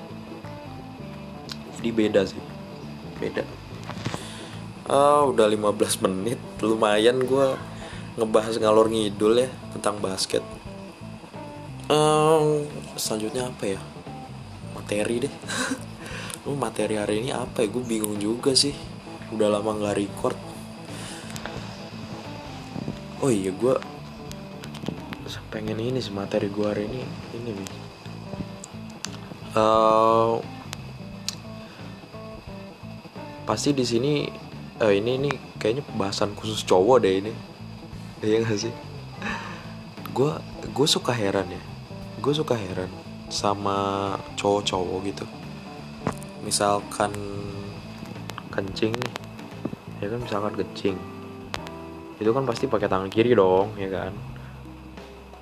Jadi 1.82 1.90
beda 1.90 2.22
sih. 2.30 2.42
Beda. 3.18 3.42
Oh, 4.86 5.34
udah 5.34 5.50
15 5.50 6.06
menit. 6.06 6.38
Lumayan 6.62 7.26
gue 7.26 7.58
ngebahas 8.22 8.62
ngalor 8.62 8.94
ngidul 8.94 9.42
ya 9.42 9.50
tentang 9.74 9.98
basket. 9.98 10.46
Um, 11.90 12.70
selanjutnya 12.94 13.50
apa 13.50 13.78
ya? 13.78 13.82
Materi 14.78 15.26
deh. 15.26 15.34
Lu 16.46 16.54
materi 16.54 17.02
hari 17.02 17.26
ini 17.26 17.34
apa 17.34 17.66
ya? 17.66 17.68
Gue 17.74 17.82
bingung 17.82 18.22
juga 18.22 18.54
sih. 18.54 18.78
Udah 19.34 19.50
lama 19.50 19.74
nggak 19.74 19.98
record. 19.98 20.38
Oh 23.22 23.30
iya 23.30 23.54
gue 23.54 23.74
pengen 25.52 25.78
ini 25.84 26.00
sih 26.00 26.14
materi 26.14 26.46
gue 26.46 26.66
hari 26.66 26.86
ini. 26.86 27.02
Ini 27.38 27.50
nih 27.58 27.81
uh, 29.56 30.40
pasti 33.44 33.76
di 33.76 33.84
sini 33.84 34.14
uh, 34.80 34.94
ini 34.94 35.12
ini 35.20 35.32
kayaknya 35.60 35.84
pembahasan 35.84 36.32
khusus 36.38 36.64
cowok 36.64 36.98
deh 37.04 37.14
ini. 37.26 37.34
Iya 38.22 38.46
gak 38.46 38.60
sih? 38.70 38.74
Gue 40.14 40.32
gue 40.72 40.88
suka 40.88 41.12
heran 41.12 41.50
ya. 41.50 41.64
Gue 42.22 42.34
suka 42.38 42.54
heran 42.54 42.90
sama 43.32 44.14
cowok-cowok 44.38 45.00
gitu. 45.10 45.26
Misalkan 46.46 47.12
kencing 48.52 48.96
ya 50.02 50.08
kan 50.10 50.20
misalkan 50.22 50.54
kencing. 50.58 50.98
Itu 52.22 52.30
kan 52.38 52.46
pasti 52.46 52.70
pakai 52.70 52.86
tangan 52.86 53.10
kiri 53.10 53.34
dong 53.34 53.74
ya 53.76 53.90
kan? 53.90 54.14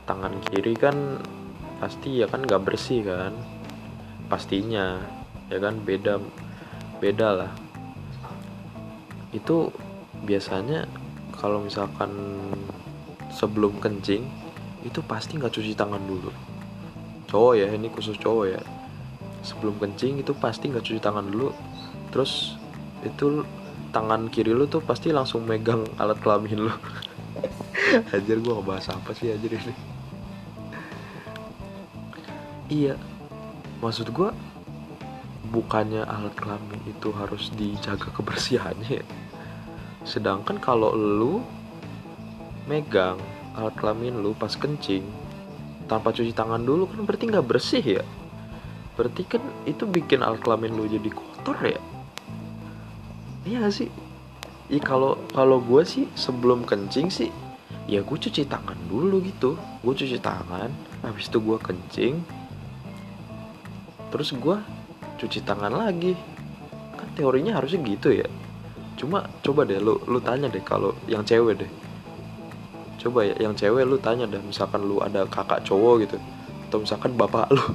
Tangan 0.07 0.33
kiri 0.49 0.73
kan 0.73 1.19
pasti 1.79 2.19
ya 2.19 2.27
kan 2.27 2.43
nggak 2.43 2.63
bersih 2.63 3.07
kan 3.07 3.58
pastinya 4.29 5.01
ya 5.49 5.57
kan? 5.57 5.81
Beda 5.81 6.21
beda 7.01 7.27
lah. 7.43 7.51
Itu 9.33 9.73
biasanya 10.23 10.85
kalau 11.33 11.65
misalkan 11.65 12.11
sebelum 13.33 13.81
kencing 13.81 14.23
itu 14.85 14.99
pasti 15.03 15.35
nggak 15.35 15.51
cuci 15.51 15.73
tangan 15.73 15.99
dulu. 16.05 16.31
Cowok 17.27 17.53
ya 17.57 17.67
ini 17.73 17.89
khusus 17.91 18.15
cowok 18.15 18.45
ya. 18.53 18.61
Sebelum 19.41 19.75
kencing 19.81 20.21
itu 20.21 20.31
pasti 20.37 20.69
nggak 20.69 20.85
cuci 20.85 21.01
tangan 21.01 21.25
dulu. 21.27 21.49
Terus 22.13 22.55
itu 23.01 23.43
tangan 23.89 24.29
kiri 24.29 24.53
lu 24.53 24.69
tuh 24.69 24.83
pasti 24.83 25.09
langsung 25.09 25.43
megang 25.49 25.83
alat 25.97 26.19
kelamin 26.21 26.69
lu. 26.69 26.73
Anjir 28.13 28.37
gue 28.37 28.53
ngebahas 28.53 28.93
apa 28.93 29.17
sih 29.17 29.33
anjir 29.33 29.57
ini? 29.57 29.73
Iya 32.69 32.93
Maksud 33.79 34.11
gue 34.11 34.29
Bukannya 35.49 36.05
alat 36.05 36.35
kelamin 36.37 36.83
itu 36.85 37.09
harus 37.15 37.49
dijaga 37.55 38.11
kebersihannya 38.13 39.01
ya? 39.01 39.05
Sedangkan 40.03 40.59
kalau 40.59 40.93
lu 40.93 41.41
Megang 42.67 43.17
alat 43.55 43.73
kelamin 43.79 44.19
lu 44.19 44.35
pas 44.35 44.51
kencing 44.53 45.07
Tanpa 45.89 46.13
cuci 46.13 46.35
tangan 46.35 46.61
dulu 46.61 46.85
kan 46.85 47.01
berarti 47.07 47.31
nggak 47.31 47.47
bersih 47.47 47.81
ya? 47.81 48.03
Berarti 48.93 49.23
kan 49.25 49.41
itu 49.63 49.87
bikin 49.87 50.21
alat 50.21 50.43
kelamin 50.43 50.75
lu 50.75 50.85
jadi 50.85 51.09
kotor 51.09 51.57
ya? 51.63 51.81
Iya 53.47 53.65
gak 53.65 53.73
sih? 53.73 53.89
Ya 54.69 54.77
kalau 54.83 55.17
kalau 55.33 55.63
gue 55.63 55.81
sih 55.81 56.05
sebelum 56.13 56.61
kencing 56.67 57.09
sih 57.09 57.31
ya 57.89 58.05
gue 58.05 58.17
cuci 58.21 58.45
tangan 58.45 58.77
dulu 58.85 59.17
gitu. 59.25 59.57
Gue 59.81 59.97
cuci 59.97 60.21
tangan 60.21 60.69
habis 61.01 61.25
itu 61.25 61.41
gue 61.41 61.57
kencing 61.57 62.21
terus 64.09 64.33
gue 64.35 64.57
cuci 65.19 65.39
tangan 65.45 65.73
lagi. 65.73 66.13
Kan 66.95 67.09
teorinya 67.15 67.57
harusnya 67.57 67.79
gitu 67.85 68.13
ya. 68.13 68.27
Cuma 68.99 69.25
coba 69.41 69.63
deh 69.63 69.79
lu 69.79 69.97
lu 70.05 70.19
tanya 70.19 70.51
deh 70.51 70.61
kalau 70.61 70.91
yang 71.07 71.23
cewek 71.23 71.65
deh. 71.65 71.71
Coba 72.99 73.23
ya 73.23 73.35
yang 73.39 73.55
cewek 73.55 73.87
lu 73.87 73.95
tanya 73.97 74.27
deh 74.27 74.41
misalkan 74.43 74.83
lu 74.83 74.99
ada 74.99 75.23
kakak 75.29 75.63
cowok 75.63 76.03
gitu 76.03 76.17
atau 76.69 76.85
misalkan 76.85 77.17
bapak 77.17 77.49
lu 77.49 77.65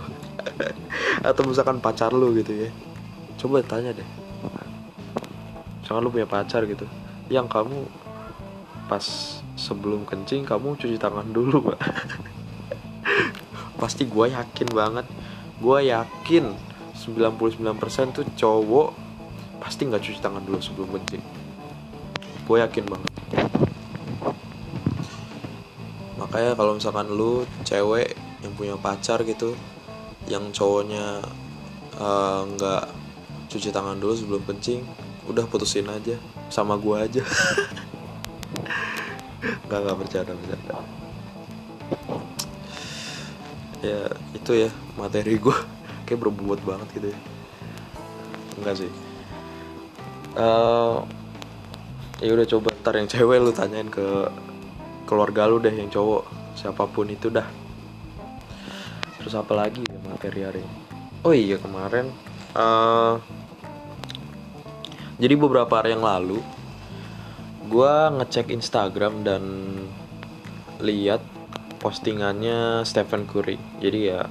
atau 1.29 1.42
misalkan 1.49 1.81
pacar 1.81 2.12
lu 2.12 2.37
gitu 2.37 2.68
ya. 2.68 2.70
Coba 3.40 3.64
tanya 3.64 3.97
deh. 3.97 4.09
Misalkan 5.85 6.01
lu 6.01 6.11
punya 6.12 6.25
pacar 6.25 6.64
gitu 6.64 6.88
yang 7.33 7.49
kamu 7.49 7.88
pas 8.85 9.05
sebelum 9.57 10.05
kencing 10.05 10.44
kamu 10.44 10.77
cuci 10.77 10.97
tangan 11.01 11.29
dulu 11.33 11.73
mbak. 11.73 11.81
Pasti 13.81 14.09
gue 14.09 14.27
yakin 14.33 14.68
banget 14.73 15.07
gue 15.61 15.79
yakin 15.90 16.45
99% 16.95 18.17
tuh 18.17 18.27
cowok 18.35 18.90
pasti 19.59 19.87
nggak 19.87 20.03
cuci 20.03 20.21
tangan 20.21 20.43
dulu 20.43 20.59
sebelum 20.61 20.88
kencing 20.99 21.25
gue 22.45 22.57
yakin 22.61 22.85
banget. 22.85 23.12
Makanya 26.21 26.53
kalau 26.53 26.77
misalkan 26.77 27.09
lu 27.09 27.49
cewek 27.64 28.12
yang 28.45 28.53
punya 28.53 28.77
pacar 28.77 29.25
gitu 29.25 29.57
yang 30.29 30.53
cowoknya 30.53 31.21
eh, 31.97 32.40
nggak 32.53 32.83
uh, 32.85 32.93
cuci 33.49 33.69
tangan 33.73 33.97
dulu 33.97 34.12
sebelum 34.17 34.43
kencing 34.45 34.85
udah 35.29 35.45
putusin 35.49 35.88
aja. 35.88 36.21
Sama 36.53 36.77
gua 36.77 37.09
aja. 37.09 37.25
Nggak 39.64 39.81
nggak 39.81 39.97
bercanda 39.97 40.33
bercanda 40.37 40.77
ya 43.85 44.01
itu 44.33 44.66
ya 44.66 44.70
materi 44.97 45.37
gua. 45.37 45.61
Kayak 46.09 46.25
berbobot 46.25 46.61
banget 46.64 46.88
gitu 46.97 47.09
ya. 47.12 47.18
Enggak 48.61 48.75
sih. 48.81 48.90
Uh, 50.35 51.05
ya 52.18 52.33
udah 52.35 52.47
coba 52.49 52.68
ntar 52.81 52.94
yang 52.97 53.09
cewek 53.09 53.38
lu 53.38 53.53
tanyain 53.53 53.87
ke 53.92 54.33
keluarga 55.05 55.44
lu 55.44 55.61
deh 55.61 55.73
yang 55.73 55.92
cowok. 55.92 56.25
Siapa 56.57 56.88
pun 56.88 57.12
itu 57.12 57.29
dah. 57.29 57.47
Terus 59.20 59.37
apa 59.37 59.53
lagi 59.53 59.85
ya 59.85 59.99
materi 60.09 60.40
hari 60.40 60.61
ini? 60.64 60.75
Oh 61.25 61.33
iya 61.33 61.57
kemarin 61.57 62.12
uh, 62.53 63.16
jadi 65.16 65.35
beberapa 65.38 65.73
hari 65.79 65.94
yang 65.94 66.05
lalu 66.05 66.44
gue 67.70 67.94
ngecek 68.20 68.53
Instagram 68.53 69.25
dan 69.25 69.42
lihat 70.85 71.25
postingannya 71.85 72.81
Stephen 72.88 73.29
Curry. 73.29 73.61
Jadi 73.85 74.09
ya 74.09 74.25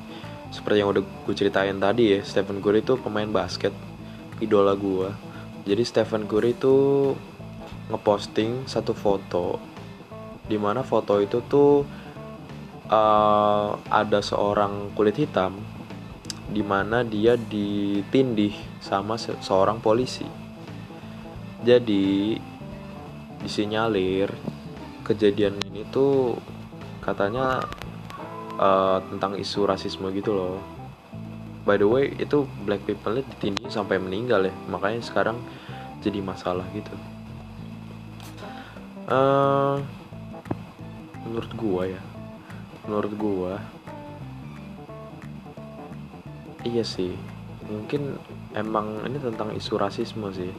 seperti 0.49 0.81
yang 0.81 0.89
udah 0.89 1.05
gue 1.05 1.35
ceritain 1.37 1.77
tadi 1.77 2.17
ya 2.17 2.19
Stephen 2.25 2.57
Curry 2.61 2.81
itu 2.81 2.97
pemain 2.97 3.29
basket 3.29 3.73
idola 4.41 4.77
gue 4.77 5.09
jadi 5.63 5.83
Stephen 5.87 6.27
Curry 6.27 6.59
itu 6.59 6.75
ngeposting 7.87 8.67
satu 8.67 8.91
foto 8.91 9.63
di 10.43 10.59
mana 10.59 10.83
foto 10.83 11.23
itu 11.23 11.39
tuh 11.47 11.87
uh, 12.91 13.69
ada 13.87 14.19
seorang 14.19 14.91
kulit 14.91 15.15
hitam 15.15 15.55
di 16.51 16.59
mana 16.59 17.07
dia 17.07 17.39
ditindih 17.39 18.51
sama 18.83 19.15
se 19.15 19.31
seorang 19.39 19.79
polisi. 19.79 20.27
Jadi 21.63 22.35
disinyalir 23.39 24.27
kejadian 25.07 25.55
ini 25.71 25.87
tuh 25.87 26.35
katanya 27.03 27.61
uh, 28.57 29.03
tentang 29.11 29.35
isu 29.35 29.67
rasisme 29.67 30.09
gitu 30.15 30.31
loh. 30.33 30.57
By 31.63 31.79
the 31.79 31.87
way 31.87 32.11
itu 32.15 32.43
black 32.67 32.83
people 32.83 33.19
ditindih 33.19 33.71
sampai 33.71 33.99
meninggal 33.99 34.47
ya. 34.47 34.53
Makanya 34.67 35.03
sekarang 35.03 35.39
jadi 36.03 36.19
masalah 36.19 36.67
gitu. 36.75 36.91
Uh, 39.07 39.79
menurut 41.27 41.51
gua 41.55 41.81
ya. 41.91 42.01
Menurut 42.87 43.13
gua 43.15 43.53
iya 46.63 46.83
sih. 46.83 47.15
Mungkin 47.67 48.19
emang 48.55 49.03
ini 49.07 49.19
tentang 49.19 49.51
isu 49.55 49.79
rasisme 49.79 50.31
sih. 50.35 50.51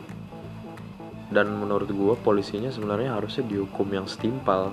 Dan 1.33 1.51
menurut 1.57 1.91
gue 1.91 2.15
polisinya 2.23 2.71
sebenarnya 2.71 3.17
harusnya 3.17 3.43
dihukum 3.49 3.91
yang 3.91 4.07
setimpal 4.07 4.71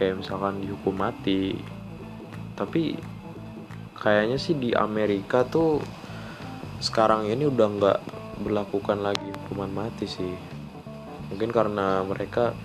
kayak 0.00 0.24
misalkan 0.24 0.64
dihukum 0.64 0.96
mati. 0.96 1.60
Tapi 2.56 2.96
kayaknya 4.00 4.40
sih 4.40 4.56
di 4.56 4.72
Amerika 4.72 5.44
tuh 5.44 5.84
sekarang 6.80 7.28
ini 7.28 7.44
udah 7.44 7.68
nggak 7.76 7.98
berlakukan 8.40 9.04
lagi 9.04 9.28
hukuman 9.28 9.68
mati 9.68 10.08
sih. 10.08 10.32
Mungkin 11.28 11.52
karena 11.52 12.00
mereka 12.00 12.56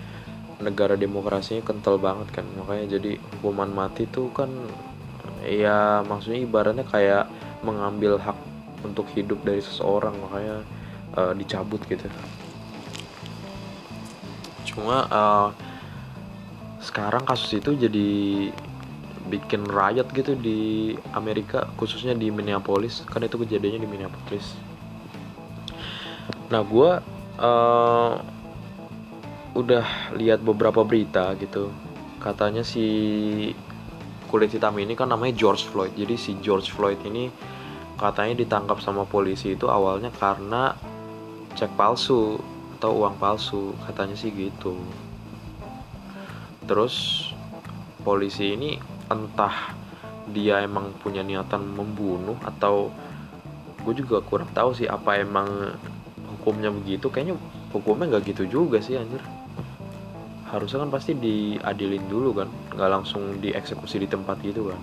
negara 0.64 0.96
demokrasinya 0.96 1.60
kental 1.60 2.00
banget 2.00 2.32
kan. 2.40 2.48
Makanya 2.56 2.96
jadi 2.96 3.20
hukuman 3.36 3.68
mati 3.68 4.08
tuh 4.08 4.32
kan 4.32 4.48
ya 5.44 6.00
maksudnya 6.08 6.40
ibaratnya 6.40 6.88
kayak 6.88 7.28
mengambil 7.60 8.16
hak 8.16 8.40
untuk 8.80 9.04
hidup 9.12 9.44
dari 9.44 9.60
seseorang. 9.60 10.16
Makanya 10.16 10.64
uh, 11.20 11.32
dicabut 11.36 11.84
gitu. 11.84 12.08
Cuma 14.64 15.04
uh, 15.12 15.48
sekarang 16.86 17.26
kasus 17.26 17.58
itu 17.58 17.74
jadi 17.74 18.08
bikin 19.26 19.66
riot 19.66 20.06
gitu 20.14 20.38
di 20.38 20.94
Amerika 21.10 21.66
khususnya 21.74 22.14
di 22.14 22.30
Minneapolis. 22.30 23.02
Kan 23.10 23.26
itu 23.26 23.42
kejadiannya 23.42 23.82
di 23.82 23.90
Minneapolis. 23.90 24.54
Nah 26.46 26.62
gue 26.62 26.90
uh, 27.42 28.12
udah 29.58 30.14
lihat 30.14 30.46
beberapa 30.46 30.86
berita 30.86 31.34
gitu. 31.42 31.74
Katanya 32.22 32.62
si 32.62 32.86
kulit 34.30 34.54
hitam 34.54 34.78
ini 34.78 34.94
kan 34.94 35.10
namanya 35.10 35.34
George 35.34 35.66
Floyd. 35.66 35.90
Jadi 35.98 36.14
si 36.14 36.38
George 36.38 36.70
Floyd 36.70 37.02
ini 37.02 37.26
katanya 37.98 38.38
ditangkap 38.38 38.78
sama 38.78 39.02
polisi 39.08 39.58
itu 39.58 39.66
awalnya 39.66 40.14
karena 40.14 40.76
cek 41.58 41.74
palsu 41.74 42.38
atau 42.78 42.94
uang 42.94 43.18
palsu. 43.18 43.74
Katanya 43.90 44.14
sih 44.14 44.30
gitu 44.30 44.78
terus 46.66 47.26
polisi 48.02 48.54
ini 48.58 48.78
entah 49.10 49.74
dia 50.30 50.62
emang 50.62 50.90
punya 50.98 51.22
niatan 51.22 51.62
membunuh 51.62 52.34
atau 52.42 52.90
gue 53.86 53.94
juga 53.94 54.18
kurang 54.18 54.50
tahu 54.50 54.74
sih 54.74 54.90
apa 54.90 55.22
emang 55.22 55.46
hukumnya 56.26 56.74
begitu. 56.74 57.06
Kayaknya 57.06 57.38
hukumnya 57.70 58.10
nggak 58.10 58.34
gitu 58.34 58.44
juga 58.50 58.82
sih 58.82 58.98
anjir. 58.98 59.22
Harusnya 60.46 60.82
kan 60.82 60.90
pasti 60.90 61.14
diadilin 61.14 62.06
dulu 62.10 62.42
kan 62.42 62.48
nggak 62.74 62.90
langsung 62.90 63.38
dieksekusi 63.38 64.02
di 64.02 64.08
tempat 64.10 64.42
gitu 64.42 64.70
kan. 64.74 64.80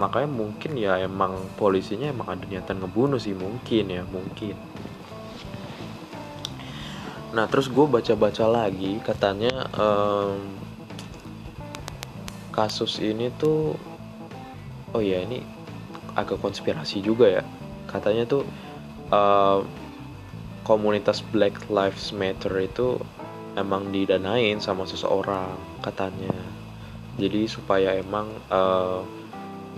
Makanya 0.00 0.28
mungkin 0.32 0.72
ya 0.80 0.96
emang 1.04 1.36
polisinya 1.60 2.08
emang 2.08 2.32
ada 2.32 2.44
niatan 2.48 2.80
ngebunuh 2.80 3.20
sih 3.20 3.36
mungkin 3.36 3.92
ya 3.92 4.02
mungkin 4.08 4.56
nah 7.32 7.48
terus 7.48 7.72
gue 7.72 7.88
baca-baca 7.88 8.44
lagi 8.44 9.00
katanya 9.00 9.66
um, 9.76 10.36
kasus 12.52 13.00
ini 13.00 13.32
tuh 13.40 13.72
oh 14.92 15.00
ya 15.00 15.24
ini 15.24 15.40
agak 16.16 16.40
konspirasi 16.44 17.00
juga 17.00 17.40
ya. 17.40 17.42
Katanya 17.88 18.28
tuh 18.28 18.44
uh, 19.12 19.64
komunitas 20.64 21.24
Black 21.32 21.68
Lives 21.72 22.12
Matter 22.12 22.52
itu 22.60 23.00
emang 23.56 23.92
didanain 23.92 24.60
sama 24.60 24.84
seseorang 24.84 25.56
katanya. 25.80 26.32
Jadi 27.20 27.44
supaya 27.44 27.96
emang 27.96 28.28
uh, 28.48 29.04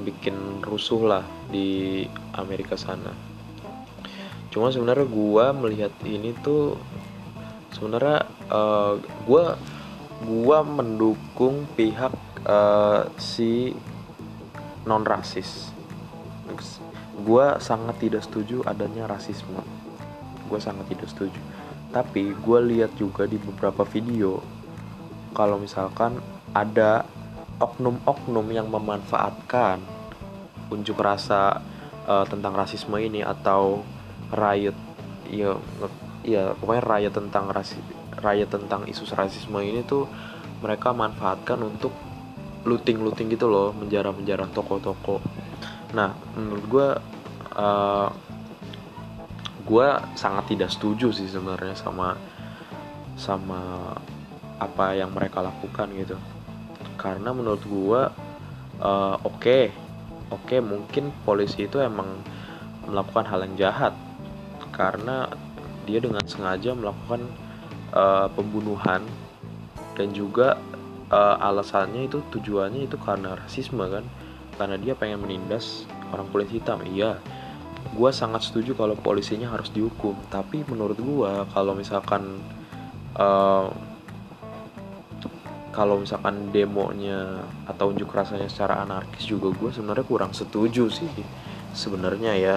bikin 0.03 0.63
rusuh 0.63 1.03
lah 1.03 1.25
di 1.51 2.03
Amerika 2.35 2.79
sana. 2.79 3.11
Cuma 4.55 4.71
sebenarnya 4.71 5.07
gue 5.07 5.47
melihat 5.59 5.95
ini 6.07 6.31
tuh 6.43 6.79
sebenarnya 7.75 8.25
uh, 8.49 8.97
gue 9.27 9.45
gua 10.25 10.59
mendukung 10.63 11.67
pihak 11.75 12.15
uh, 12.47 13.11
si 13.19 13.75
non 14.87 15.03
rasis 15.03 15.75
gue 17.25 17.47
sangat 17.63 17.97
tidak 18.03 18.23
setuju 18.27 18.67
adanya 18.69 19.09
rasisme. 19.09 19.63
Gue 20.51 20.61
sangat 20.61 20.91
tidak 20.93 21.09
setuju. 21.09 21.41
Tapi 21.95 22.37
gue 22.37 22.59
lihat 22.75 22.93
juga 22.99 23.25
di 23.25 23.41
beberapa 23.41 23.87
video 23.87 24.43
kalau 25.33 25.59
misalkan 25.59 26.19
ada 26.53 27.07
oknum-oknum 27.63 28.47
yang 28.51 28.67
memanfaatkan 28.67 29.79
unjuk 30.75 30.99
rasa 30.99 31.63
uh, 32.07 32.27
tentang 32.27 32.55
rasisme 32.55 32.95
ini 32.99 33.23
atau 33.23 33.87
riot 34.35 34.75
ya 35.31 35.55
ya 36.25 36.57
pokoknya 36.57 36.83
raya 36.83 37.11
tentang 37.13 37.53
rasi 37.53 37.77
raya 38.17 38.49
tentang 38.49 38.89
isu 38.89 39.05
rasisme 39.13 39.61
ini 39.61 39.85
tuh 39.85 40.09
mereka 40.65 40.97
manfaatkan 40.97 41.61
untuk 41.61 41.93
looting-looting 42.65 43.29
gitu 43.37 43.47
loh 43.53 43.77
menjarah-menjarah 43.77 44.49
toko-toko. 44.57 45.21
Nah 45.93 46.17
menurut 46.33 46.65
gue 46.65 46.89
uh, 47.61 48.09
gue 49.65 49.89
sangat 50.17 50.45
tidak 50.49 50.73
setuju 50.73 51.13
sih 51.13 51.29
sebenarnya 51.29 51.77
sama 51.77 52.17
sama 53.21 53.93
apa 54.57 54.97
yang 54.97 55.13
mereka 55.13 55.45
lakukan 55.45 55.93
gitu. 55.93 56.17
Karena 56.97 57.37
menurut 57.37 57.65
gue 57.69 58.03
uh, 58.81 59.17
oke 59.21 59.45
okay, 59.45 59.65
oke 60.33 60.57
mungkin 60.65 61.13
polisi 61.29 61.69
itu 61.69 61.77
emang 61.85 62.25
melakukan 62.89 63.29
hal 63.29 63.45
yang 63.45 63.69
jahat. 63.69 63.93
Karena 64.73 65.29
dia 65.85 66.01
dengan 66.01 66.25
sengaja 66.25 66.73
melakukan 66.73 67.23
uh, 67.93 68.27
pembunuhan 68.33 69.05
dan 69.95 70.11
juga 70.11 70.59
uh, 71.13 71.37
alasannya 71.39 72.11
itu 72.11 72.25
tujuannya 72.35 72.91
itu 72.91 72.97
karena 72.99 73.39
rasisme 73.39 73.85
kan 73.87 74.05
karena 74.59 74.77
dia 74.81 74.95
pengen 74.97 75.23
menindas 75.23 75.87
orang 76.11 76.27
kulit 76.31 76.51
hitam. 76.51 76.83
Iya 76.83 77.19
gue 77.95 78.11
sangat 78.11 78.49
setuju 78.49 78.75
kalau 78.75 78.97
polisinya 78.99 79.53
harus 79.53 79.69
dihukum. 79.71 80.17
Tapi 80.33 80.67
menurut 80.67 80.99
gue 80.99 81.33
kalau 81.55 81.77
misalkan 81.77 82.41
uh, 83.15 83.69
kalau 85.75 85.99
misalkan 85.99 86.55
demonya 86.55 87.43
atau 87.67 87.91
unjuk 87.91 88.15
rasanya 88.15 88.47
secara 88.47 88.79
anarkis 88.87 89.27
juga 89.27 89.51
gue 89.51 89.75
sebenarnya 89.75 90.07
kurang 90.07 90.33
setuju 90.35 90.89
sih 90.89 91.11
sebenarnya 91.77 92.33
ya. 92.35 92.57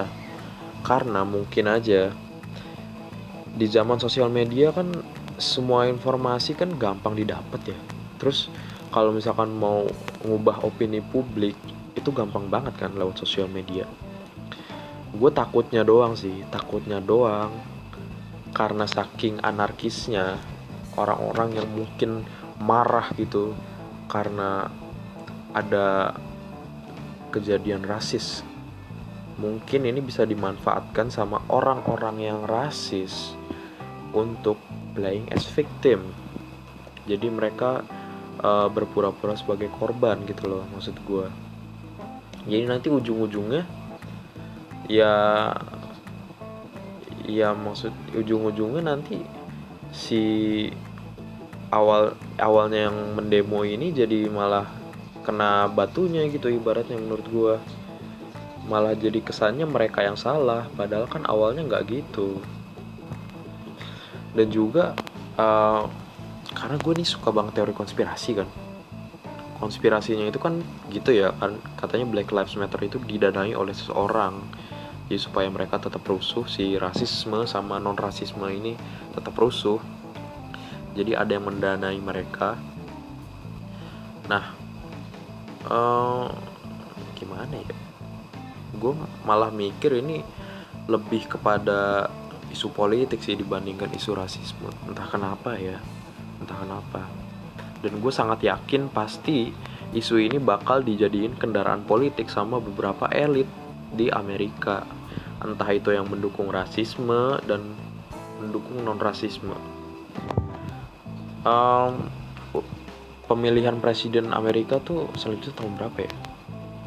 Karena 0.82 1.26
mungkin 1.26 1.66
aja 1.70 2.14
di 3.58 3.66
zaman 3.66 3.98
sosial 3.98 4.30
media 4.30 4.70
kan 4.70 4.86
semua 5.34 5.90
informasi 5.90 6.54
kan 6.54 6.70
gampang 6.78 7.18
didapat 7.18 7.74
ya. 7.74 7.78
Terus 8.22 8.46
kalau 8.94 9.10
misalkan 9.10 9.50
mau 9.50 9.82
ngubah 10.22 10.62
opini 10.62 11.02
publik 11.02 11.58
itu 11.98 12.14
gampang 12.14 12.46
banget 12.46 12.78
kan 12.78 12.94
lewat 12.94 13.18
sosial 13.18 13.50
media. 13.50 13.82
Gue 15.10 15.34
takutnya 15.34 15.82
doang 15.82 16.14
sih 16.14 16.46
takutnya 16.54 17.02
doang. 17.02 17.50
Karena 18.54 18.86
saking 18.86 19.42
anarkisnya 19.42 20.38
orang-orang 20.94 21.58
yang 21.58 21.68
mungkin 21.70 22.22
marah 22.62 23.10
gitu 23.18 23.58
karena 24.06 24.70
ada 25.50 26.14
kejadian 27.34 27.82
rasis. 27.82 28.46
Mungkin 29.38 29.86
ini 29.86 30.02
bisa 30.02 30.26
dimanfaatkan 30.26 31.10
sama 31.10 31.42
orang-orang 31.46 32.18
yang 32.18 32.38
rasis 32.42 33.37
untuk 34.12 34.60
playing 34.96 35.28
as 35.32 35.44
victim. 35.48 36.04
Jadi 37.08 37.28
mereka 37.32 37.84
uh, 38.42 38.68
berpura-pura 38.70 39.34
sebagai 39.34 39.70
korban 39.78 40.22
gitu 40.26 40.50
loh 40.50 40.64
maksud 40.74 40.94
gue 41.06 41.26
jadi 42.48 42.64
nanti 42.70 42.88
ujung-ujungnya 42.88 43.66
ya 44.88 45.14
ya 47.28 47.52
maksud 47.52 47.92
ujung-ujungnya 48.16 48.82
nanti 48.94 49.20
si 49.92 50.22
awal 51.68 52.16
awalnya 52.40 52.88
yang 52.88 52.96
mendemo 53.18 53.60
ini 53.66 53.92
jadi 53.92 54.32
malah 54.32 54.64
kena 55.26 55.68
batunya 55.68 56.24
gitu 56.32 56.48
ibaratnya 56.48 56.96
menurut 56.96 57.26
gue 57.28 57.54
malah 58.64 58.96
jadi 58.96 59.20
kesannya 59.20 59.68
mereka 59.68 60.00
yang 60.00 60.16
salah 60.16 60.64
padahal 60.72 61.04
kan 61.04 61.24
awalnya 61.28 61.68
nggak 61.68 61.84
gitu 61.88 62.40
dan 64.36 64.48
juga 64.52 64.92
uh, 65.38 65.88
karena 66.52 66.76
gue 66.80 66.92
nih 67.00 67.08
suka 67.08 67.28
banget 67.30 67.60
teori 67.60 67.74
konspirasi 67.76 68.30
kan. 68.40 68.48
Konspirasinya 69.58 70.26
itu 70.30 70.38
kan 70.38 70.62
gitu 70.88 71.10
ya 71.12 71.34
kan. 71.36 71.58
Katanya 71.76 72.06
Black 72.08 72.30
Lives 72.30 72.54
Matter 72.56 72.78
itu 72.82 72.96
didanai 73.02 73.52
oleh 73.52 73.74
seseorang. 73.74 74.40
Jadi 75.08 75.18
supaya 75.18 75.48
mereka 75.48 75.80
tetap 75.80 76.04
rusuh 76.04 76.44
si 76.44 76.76
rasisme 76.76 77.48
sama 77.48 77.80
non 77.80 77.96
rasisme 77.96 78.44
ini 78.48 78.76
tetap 79.16 79.34
rusuh. 79.36 79.80
Jadi 80.94 81.16
ada 81.16 81.32
yang 81.32 81.48
mendanai 81.48 81.98
mereka. 82.00 82.56
Nah 84.28 84.52
uh, 85.68 86.28
gimana 87.16 87.54
ya? 87.56 87.74
Gue 88.78 88.94
malah 89.24 89.50
mikir 89.50 90.00
ini 90.00 90.22
lebih 90.88 91.28
kepada 91.28 92.08
isu 92.52 92.72
politik 92.72 93.20
sih 93.20 93.36
dibandingkan 93.36 93.92
isu 93.92 94.16
rasisme. 94.16 94.68
Entah 94.88 95.08
kenapa 95.08 95.56
ya. 95.56 95.78
Entah 96.42 96.58
kenapa. 96.58 97.02
Dan 97.78 98.02
gue 98.02 98.12
sangat 98.12 98.42
yakin 98.42 98.90
pasti 98.90 99.52
isu 99.94 100.18
ini 100.20 100.36
bakal 100.42 100.82
dijadiin 100.84 101.38
kendaraan 101.38 101.86
politik 101.86 102.28
sama 102.28 102.58
beberapa 102.58 103.08
elit 103.14 103.48
di 103.94 104.10
Amerika. 104.10 104.84
Entah 105.38 105.70
itu 105.70 105.94
yang 105.94 106.10
mendukung 106.10 106.50
rasisme 106.50 107.38
dan 107.46 107.76
mendukung 108.42 108.82
non 108.82 108.98
rasisme 108.98 109.78
um, 111.48 111.92
pemilihan 113.28 113.76
presiden 113.78 114.32
Amerika 114.32 114.80
tuh 114.80 115.08
selanjutnya 115.14 115.54
tahun 115.56 115.72
berapa 115.76 115.98
ya? 116.04 116.12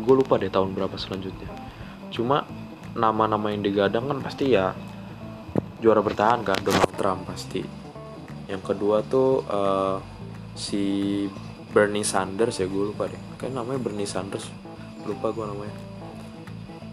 Gue 0.01 0.15
lupa 0.17 0.41
deh 0.41 0.49
tahun 0.49 0.73
berapa 0.73 0.97
selanjutnya. 0.97 1.49
Cuma 2.09 2.43
nama-nama 2.97 3.53
yang 3.53 3.63
digadang 3.63 4.09
kan 4.09 4.19
pasti 4.19 4.51
ya 4.57 4.75
juara 5.81 5.99
bertahan 6.05 6.45
kan 6.45 6.61
Donald 6.61 6.93
Trump 6.93 7.25
pasti. 7.25 7.65
Yang 8.45 8.61
kedua 8.61 9.01
tuh 9.01 9.41
uh, 9.49 9.97
si 10.53 11.25
Bernie 11.73 12.05
Sanders 12.05 12.61
ya 12.61 12.69
gue 12.69 12.93
lupa 12.93 13.09
deh. 13.09 13.17
Kayak 13.41 13.57
namanya 13.57 13.81
Bernie 13.81 14.05
Sanders 14.05 14.45
lupa 15.09 15.33
gue 15.33 15.45
namanya. 15.49 15.75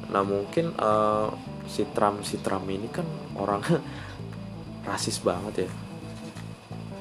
Nah 0.08 0.24
mungkin 0.24 0.72
uh, 0.80 1.28
si 1.68 1.84
Trump 1.92 2.24
si 2.24 2.40
Trump 2.40 2.64
ini 2.72 2.88
kan 2.88 3.04
orang 3.36 3.60
rasis 4.88 5.20
banget 5.20 5.68
ya. 5.68 5.70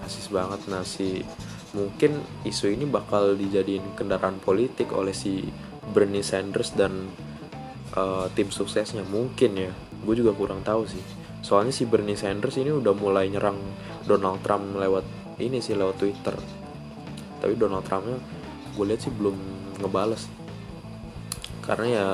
Rasis 0.04 0.28
banget. 0.28 0.60
Nah 0.67 0.84
si 0.84 1.23
mungkin 1.71 2.19
isu 2.43 2.76
ini 2.76 2.84
bakal 2.84 3.39
dijadiin 3.39 3.95
kendaraan 3.95 4.43
politik 4.43 4.91
oleh 4.91 5.15
si 5.15 5.47
Bernie 5.95 6.26
Sanders 6.26 6.76
dan 6.76 7.08
uh, 7.95 8.28
tim 8.36 8.52
suksesnya. 8.52 9.08
Mungkin 9.08 9.52
ya. 9.56 9.71
Gue 10.04 10.19
juga 10.19 10.36
kurang 10.36 10.67
tahu 10.67 10.84
sih 10.84 11.16
soalnya 11.41 11.73
si 11.73 11.86
Bernie 11.88 12.17
Sanders 12.17 12.58
ini 12.58 12.73
udah 12.73 12.93
mulai 12.97 13.30
nyerang 13.30 13.58
Donald 14.08 14.41
Trump 14.41 14.76
lewat 14.76 15.06
ini 15.38 15.62
sih 15.62 15.78
lewat 15.78 16.02
Twitter. 16.02 16.34
Tapi 17.38 17.54
Donald 17.54 17.86
Trumpnya 17.86 18.17
gue 18.73 18.86
lihat 18.86 19.02
sih 19.06 19.13
belum 19.13 19.38
ngebales. 19.82 20.26
Karena 21.62 21.86
ya 21.86 22.08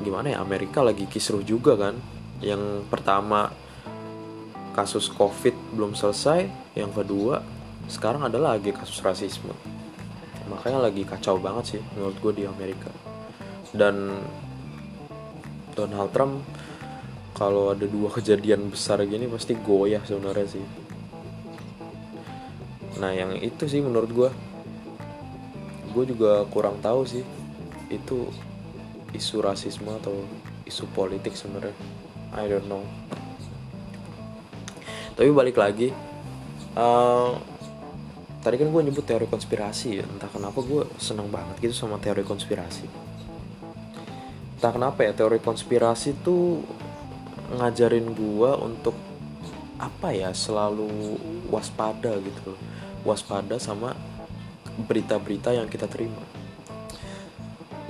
gimana 0.00 0.36
ya 0.36 0.38
Amerika 0.40 0.80
lagi 0.80 1.04
kisruh 1.04 1.44
juga 1.44 1.76
kan. 1.76 1.94
Yang 2.40 2.88
pertama 2.88 3.52
kasus 4.72 5.12
covid 5.12 5.52
belum 5.76 5.92
selesai. 5.92 6.48
Yang 6.72 7.04
kedua 7.04 7.44
sekarang 7.92 8.24
ada 8.24 8.40
lagi 8.40 8.72
kasus 8.72 9.04
rasisme. 9.04 9.52
Makanya 10.48 10.88
lagi 10.88 11.04
kacau 11.04 11.36
banget 11.36 11.76
sih 11.76 11.82
menurut 11.96 12.16
gue 12.24 12.32
di 12.40 12.44
Amerika. 12.48 12.88
Dan 13.72 14.16
Donald 15.76 16.12
Trump 16.12 16.44
kalau 17.32 17.72
ada 17.72 17.88
dua 17.88 18.12
kejadian 18.12 18.68
besar 18.68 19.00
gini 19.08 19.24
pasti 19.26 19.56
goyah 19.56 20.04
sebenarnya 20.04 20.58
sih. 20.58 20.64
Nah 23.00 23.10
yang 23.16 23.34
itu 23.40 23.64
sih 23.66 23.80
menurut 23.80 24.10
gue 24.12 24.30
gue 25.92 26.04
juga 26.08 26.44
kurang 26.48 26.80
tahu 26.80 27.04
sih 27.04 27.24
itu 27.92 28.28
isu 29.12 29.44
rasisme 29.44 29.88
atau 29.92 30.24
isu 30.64 30.88
politik 30.92 31.36
sebenarnya. 31.36 31.76
I 32.32 32.48
don't 32.48 32.68
know. 32.68 32.84
Tapi 35.12 35.28
balik 35.32 35.60
lagi 35.60 35.92
uh, 36.76 37.36
tadi 38.40 38.56
kan 38.56 38.68
gue 38.72 38.82
nyebut 38.84 39.04
teori 39.04 39.28
konspirasi 39.28 40.00
ya. 40.00 40.04
Entah 40.08 40.28
kenapa 40.32 40.60
gue 40.64 40.88
seneng 41.00 41.28
banget 41.28 41.60
gitu 41.60 41.74
sama 41.76 42.00
teori 42.00 42.24
konspirasi. 42.24 42.88
Entah 44.60 44.72
kenapa 44.72 45.04
ya 45.04 45.12
teori 45.12 45.42
konspirasi 45.42 46.22
tuh 46.24 46.64
ngajarin 47.58 48.12
gue 48.16 48.50
untuk 48.60 48.96
apa 49.82 50.14
ya 50.14 50.30
selalu 50.30 51.18
waspada 51.50 52.14
gitu 52.22 52.54
waspada 53.02 53.58
sama 53.58 53.98
berita-berita 54.88 55.52
yang 55.52 55.68
kita 55.68 55.90
terima. 55.90 56.22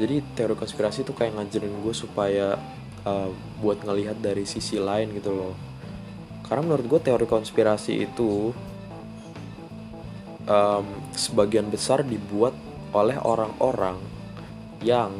Jadi 0.01 0.25
teori 0.35 0.57
konspirasi 0.57 1.05
itu 1.05 1.13
kayak 1.13 1.37
ngajarin 1.37 1.85
gue 1.85 1.95
supaya 1.95 2.57
uh, 3.05 3.31
buat 3.61 3.85
ngelihat 3.85 4.19
dari 4.19 4.49
sisi 4.49 4.81
lain 4.81 5.13
gitu 5.15 5.31
loh. 5.31 5.55
Karena 6.49 6.65
menurut 6.65 6.87
gue 6.97 7.01
teori 7.13 7.27
konspirasi 7.29 8.03
itu 8.03 8.51
um, 10.49 10.87
sebagian 11.13 11.69
besar 11.69 12.03
dibuat 12.03 12.57
oleh 12.97 13.21
orang-orang 13.21 14.01
yang 14.83 15.13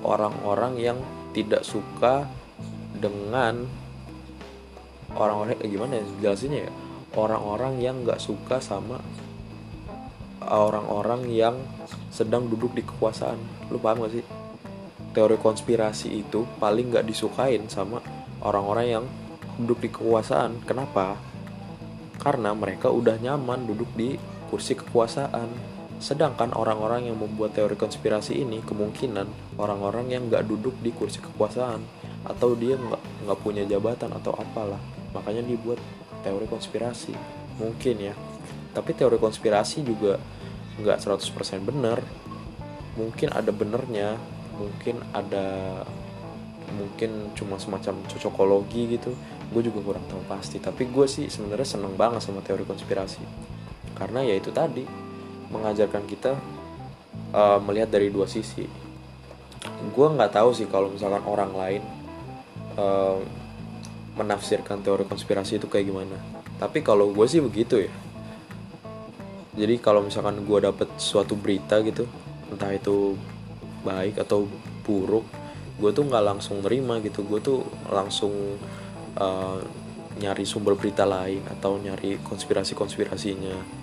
orang-orang 0.00 0.74
yang 0.80 0.98
tidak 1.30 1.62
suka 1.62 2.26
dengan 2.96 3.64
orang-orang 5.14 5.56
eh, 5.58 5.68
gimana 5.70 5.98
ya 5.98 6.04
jelasinnya 6.20 6.68
ya? 6.68 6.72
Orang-orang 7.18 7.82
yang 7.82 8.06
nggak 8.06 8.22
suka 8.22 8.62
sama 8.62 9.02
orang-orang 10.46 11.28
yang 11.30 11.56
sedang 12.08 12.48
duduk 12.48 12.74
di 12.74 12.82
kekuasaan. 12.82 13.38
Lu 13.68 13.78
paham 13.78 14.06
gak 14.06 14.18
sih? 14.18 14.24
Teori 15.10 15.36
konspirasi 15.42 16.22
itu 16.22 16.46
paling 16.62 16.94
nggak 16.94 17.06
disukain 17.06 17.66
sama 17.66 17.98
orang-orang 18.46 18.86
yang 18.86 19.04
duduk 19.58 19.82
di 19.82 19.88
kekuasaan. 19.90 20.62
Kenapa? 20.64 21.18
Karena 22.22 22.54
mereka 22.54 22.94
udah 22.94 23.18
nyaman 23.18 23.66
duduk 23.66 23.90
di 23.98 24.14
kursi 24.48 24.78
kekuasaan 24.78 25.79
sedangkan 26.00 26.56
orang-orang 26.56 27.12
yang 27.12 27.20
membuat 27.20 27.52
teori 27.52 27.76
konspirasi 27.76 28.40
ini 28.40 28.64
kemungkinan 28.64 29.56
orang-orang 29.60 30.08
yang 30.08 30.32
nggak 30.32 30.48
duduk 30.48 30.72
di 30.80 30.96
kursi 30.96 31.20
kekuasaan 31.20 31.84
atau 32.24 32.56
dia 32.56 32.80
nggak 32.80 33.28
nggak 33.28 33.38
punya 33.44 33.68
jabatan 33.68 34.08
atau 34.16 34.32
apalah. 34.32 34.80
Makanya 35.12 35.44
dibuat 35.44 35.76
teori 36.24 36.48
konspirasi. 36.48 37.12
Mungkin 37.60 37.96
ya. 38.00 38.16
Tapi 38.72 38.96
teori 38.96 39.20
konspirasi 39.20 39.84
juga 39.84 40.16
nggak 40.80 40.98
100% 41.04 41.68
benar. 41.68 42.00
Mungkin 42.96 43.28
ada 43.36 43.52
benernya 43.52 44.16
mungkin 44.56 45.00
ada 45.12 45.80
mungkin 46.70 47.32
cuma 47.36 47.60
semacam 47.60 48.00
cocokologi 48.08 48.96
gitu. 48.96 49.12
Gue 49.52 49.60
juga 49.60 49.84
kurang 49.84 50.04
tahu 50.08 50.24
pasti. 50.24 50.56
Tapi 50.56 50.88
gue 50.88 51.04
sih 51.04 51.28
sebenarnya 51.28 51.76
seneng 51.76 51.92
banget 51.92 52.24
sama 52.24 52.40
teori 52.40 52.64
konspirasi. 52.64 53.20
Karena 53.92 54.24
ya 54.24 54.32
itu 54.40 54.48
tadi 54.48 55.09
mengajarkan 55.50 56.06
kita 56.06 56.38
uh, 57.34 57.58
melihat 57.62 57.90
dari 57.90 58.08
dua 58.08 58.30
sisi. 58.30 58.64
Gue 59.92 60.06
nggak 60.08 60.40
tahu 60.40 60.56
sih 60.56 60.70
kalau 60.70 60.88
misalkan 60.88 61.20
orang 61.26 61.52
lain 61.52 61.82
uh, 62.78 63.18
menafsirkan 64.16 64.80
teori 64.80 65.04
konspirasi 65.04 65.58
itu 65.58 65.66
kayak 65.66 65.90
gimana. 65.90 66.16
Tapi 66.56 66.80
kalau 66.80 67.10
gue 67.12 67.26
sih 67.26 67.42
begitu 67.42 67.82
ya. 67.82 67.92
Jadi 69.58 69.82
kalau 69.82 70.06
misalkan 70.06 70.40
gue 70.46 70.58
dapet 70.62 70.88
suatu 70.96 71.34
berita 71.34 71.82
gitu 71.82 72.06
entah 72.50 72.70
itu 72.74 73.14
baik 73.86 74.18
atau 74.18 74.46
buruk 74.82 75.22
gue 75.80 75.90
tuh 75.96 76.04
nggak 76.04 76.24
langsung 76.24 76.60
nerima 76.60 77.00
gitu. 77.00 77.24
Gue 77.24 77.40
tuh 77.40 77.64
langsung 77.88 78.32
uh, 79.16 79.58
nyari 80.20 80.44
sumber 80.44 80.76
berita 80.76 81.08
lain 81.08 81.40
atau 81.48 81.80
nyari 81.80 82.20
konspirasi 82.20 82.76
konspirasinya 82.76 83.79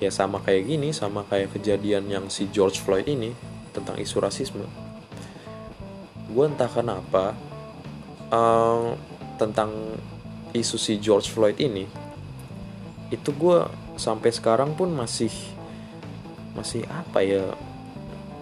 ya 0.00 0.08
sama 0.08 0.40
kayak 0.40 0.64
gini 0.64 0.96
sama 0.96 1.28
kayak 1.28 1.52
kejadian 1.52 2.08
yang 2.08 2.24
si 2.32 2.48
George 2.48 2.80
Floyd 2.80 3.04
ini 3.04 3.36
tentang 3.76 4.00
isu 4.00 4.16
rasisme. 4.18 4.64
Gue 6.32 6.44
entah 6.48 6.72
kenapa 6.72 7.36
uh, 8.32 8.96
tentang 9.36 9.70
isu 10.56 10.76
si 10.80 10.96
George 10.98 11.28
Floyd 11.28 11.60
ini 11.60 11.84
itu 13.12 13.30
gue 13.36 13.68
sampai 14.00 14.32
sekarang 14.32 14.72
pun 14.72 14.88
masih 14.90 15.30
masih 16.56 16.82
apa 16.88 17.20
ya 17.20 17.44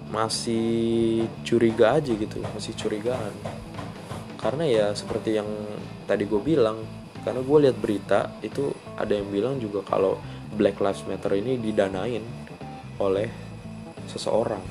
masih 0.09 1.27
curiga 1.45 1.99
aja 1.99 2.15
gitu 2.15 2.39
masih 2.55 2.73
curigaan. 2.79 3.35
Karena 4.39 4.65
ya 4.65 4.87
seperti 4.95 5.43
yang 5.43 5.51
tadi 6.07 6.23
gue 6.23 6.39
bilang 6.39 6.87
karena 7.27 7.43
gue 7.43 7.59
lihat 7.67 7.77
berita 7.83 8.31
itu 8.41 8.71
ada 8.95 9.11
yang 9.11 9.27
bilang 9.29 9.59
juga 9.59 9.83
kalau 9.85 10.23
Black 10.55 10.81
Lives 10.81 11.05
Matter 11.05 11.35
ini 11.37 11.59
didanain 11.59 12.25
oleh 13.03 13.29
seseorang 14.09 14.63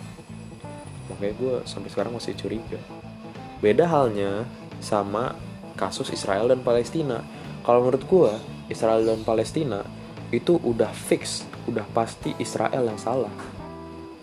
makanya 1.08 1.34
gue 1.40 1.56
sampai 1.63 1.90
sekarang 1.94 2.13
masih 2.18 2.36
curiga 2.36 2.80
beda 3.62 3.88
halnya 3.88 4.44
sama 4.82 5.34
kasus 5.78 6.10
Israel 6.10 6.50
dan 6.50 6.66
Palestina. 6.66 7.22
Kalau 7.62 7.86
menurut 7.86 8.04
gue, 8.10 8.34
Israel 8.74 9.06
dan 9.06 9.22
Palestina 9.22 9.86
itu 10.34 10.58
udah 10.60 10.90
fix, 10.92 11.46
udah 11.70 11.86
pasti 11.94 12.34
Israel 12.42 12.90
yang 12.90 13.00
salah. 13.00 13.32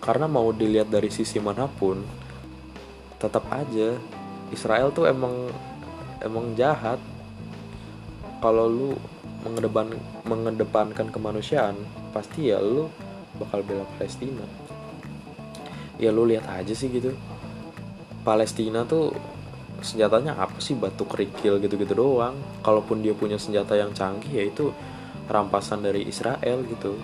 Karena 0.02 0.28
mau 0.28 0.52
dilihat 0.52 0.92
dari 0.92 1.08
sisi 1.08 1.40
mana 1.40 1.64
pun, 1.64 2.02
tetap 3.16 3.48
aja 3.48 3.96
Israel 4.52 4.92
tuh 4.92 5.08
emang 5.08 5.48
emang 6.20 6.52
jahat. 6.58 7.00
Kalau 8.42 8.68
lu 8.68 8.92
mengedepan 9.44 9.92
mengedepankan 10.24 11.12
kemanusiaan, 11.12 11.76
pasti 12.10 12.50
ya 12.50 12.58
lu 12.58 12.88
bakal 13.36 13.60
bela 13.62 13.84
Palestina. 13.96 14.44
Ya 16.00 16.10
lu 16.10 16.26
lihat 16.26 16.48
aja 16.48 16.72
sih 16.74 16.90
gitu. 16.90 17.14
Palestina 18.24 18.88
tuh 18.88 19.12
senjatanya 19.84 20.40
apa 20.40 20.56
sih 20.64 20.72
batu 20.72 21.04
kerikil 21.04 21.60
gitu-gitu 21.60 21.92
doang 21.92 22.32
kalaupun 22.64 23.04
dia 23.04 23.12
punya 23.12 23.36
senjata 23.36 23.76
yang 23.76 23.92
canggih 23.92 24.32
yaitu 24.32 24.72
rampasan 25.28 25.84
dari 25.84 26.08
Israel 26.08 26.64
gitu 26.64 26.96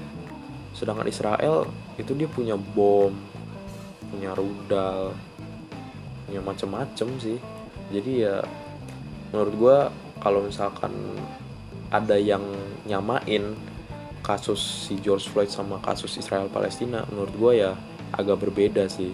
sedangkan 0.73 1.05
Israel 1.05 1.69
itu 2.01 2.17
dia 2.17 2.25
punya 2.25 2.57
bom 2.57 3.13
punya 4.09 4.33
rudal 4.33 5.13
punya 6.25 6.41
macem-macem 6.41 7.09
sih 7.21 7.39
jadi 7.93 8.13
ya 8.17 8.37
menurut 9.35 9.55
gue 9.61 9.79
kalau 10.25 10.41
misalkan 10.47 10.93
ada 11.91 12.15
yang 12.15 12.47
nyamain 12.87 13.59
kasus 14.23 14.87
si 14.87 14.95
George 15.03 15.27
Floyd 15.27 15.51
sama 15.51 15.83
kasus 15.83 16.15
Israel 16.23 16.47
Palestina 16.47 17.03
menurut 17.11 17.35
gue 17.35 17.53
ya 17.67 17.75
agak 18.15 18.47
berbeda 18.47 18.87
sih. 18.87 19.11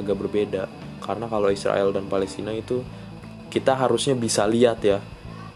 Agak 0.00 0.16
berbeda. 0.16 0.64
Karena 1.04 1.28
kalau 1.28 1.52
Israel 1.52 1.92
dan 1.92 2.08
Palestina 2.08 2.56
itu 2.56 2.80
kita 3.52 3.76
harusnya 3.76 4.16
bisa 4.16 4.48
lihat 4.48 4.80
ya 4.80 4.98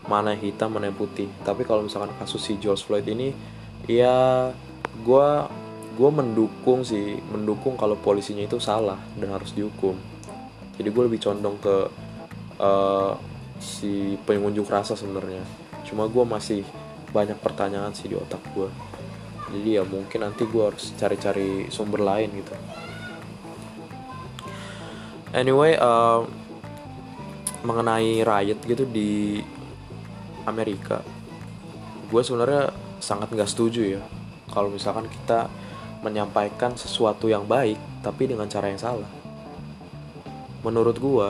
mana 0.05 0.37
yang 0.37 0.53
hitam 0.53 0.77
mana 0.77 0.93
yang 0.93 0.99
putih. 1.01 1.33
Tapi 1.49 1.65
kalau 1.65 1.89
misalkan 1.89 2.13
kasus 2.21 2.45
si 2.45 2.61
George 2.61 2.85
Floyd 2.85 3.09
ini 3.09 3.33
ya 3.89 4.53
gue 5.01 5.29
gue 5.97 6.11
mendukung 6.13 6.85
sih. 6.85 7.17
Mendukung 7.33 7.81
kalau 7.81 7.97
polisinya 7.97 8.45
itu 8.45 8.61
salah 8.61 9.01
dan 9.17 9.33
harus 9.33 9.57
dihukum. 9.57 9.97
Jadi 10.77 10.89
gue 10.93 11.03
lebih 11.09 11.25
condong 11.25 11.57
ke 11.57 11.77
uh, 12.61 13.17
si 13.63 14.19
pengunjuk 14.29 14.69
rasa 14.69 14.99
sebenarnya 14.99 15.64
cuma 15.85 16.09
gue 16.09 16.25
masih 16.25 16.61
banyak 17.15 17.39
pertanyaan 17.39 17.95
sih 17.95 18.11
di 18.11 18.17
otak 18.19 18.43
gue 18.57 18.69
jadi 19.55 19.71
ya 19.81 19.83
mungkin 19.87 20.27
nanti 20.27 20.43
gue 20.51 20.63
harus 20.67 20.91
cari-cari 20.99 21.71
sumber 21.71 22.03
lain 22.03 22.27
gitu. 22.43 22.55
Anyway 25.31 25.79
uh, 25.79 26.27
mengenai 27.63 28.27
riot 28.27 28.59
gitu 28.67 28.83
di 28.83 29.39
Amerika 30.43 31.07
gue 32.11 32.23
sebenarnya 32.23 32.71
sangat 32.99 33.31
nggak 33.31 33.51
setuju 33.51 33.99
ya. 33.99 34.03
Kalau 34.51 34.71
misalkan 34.71 35.11
kita 35.11 35.51
menyampaikan 36.05 36.77
sesuatu 36.77 37.27
yang 37.27 37.43
baik 37.49 37.79
tapi 38.05 38.29
dengan 38.29 38.47
cara 38.47 38.71
yang 38.71 38.79
salah. 38.79 39.11
Menurut 40.63 40.97
gue 40.99 41.29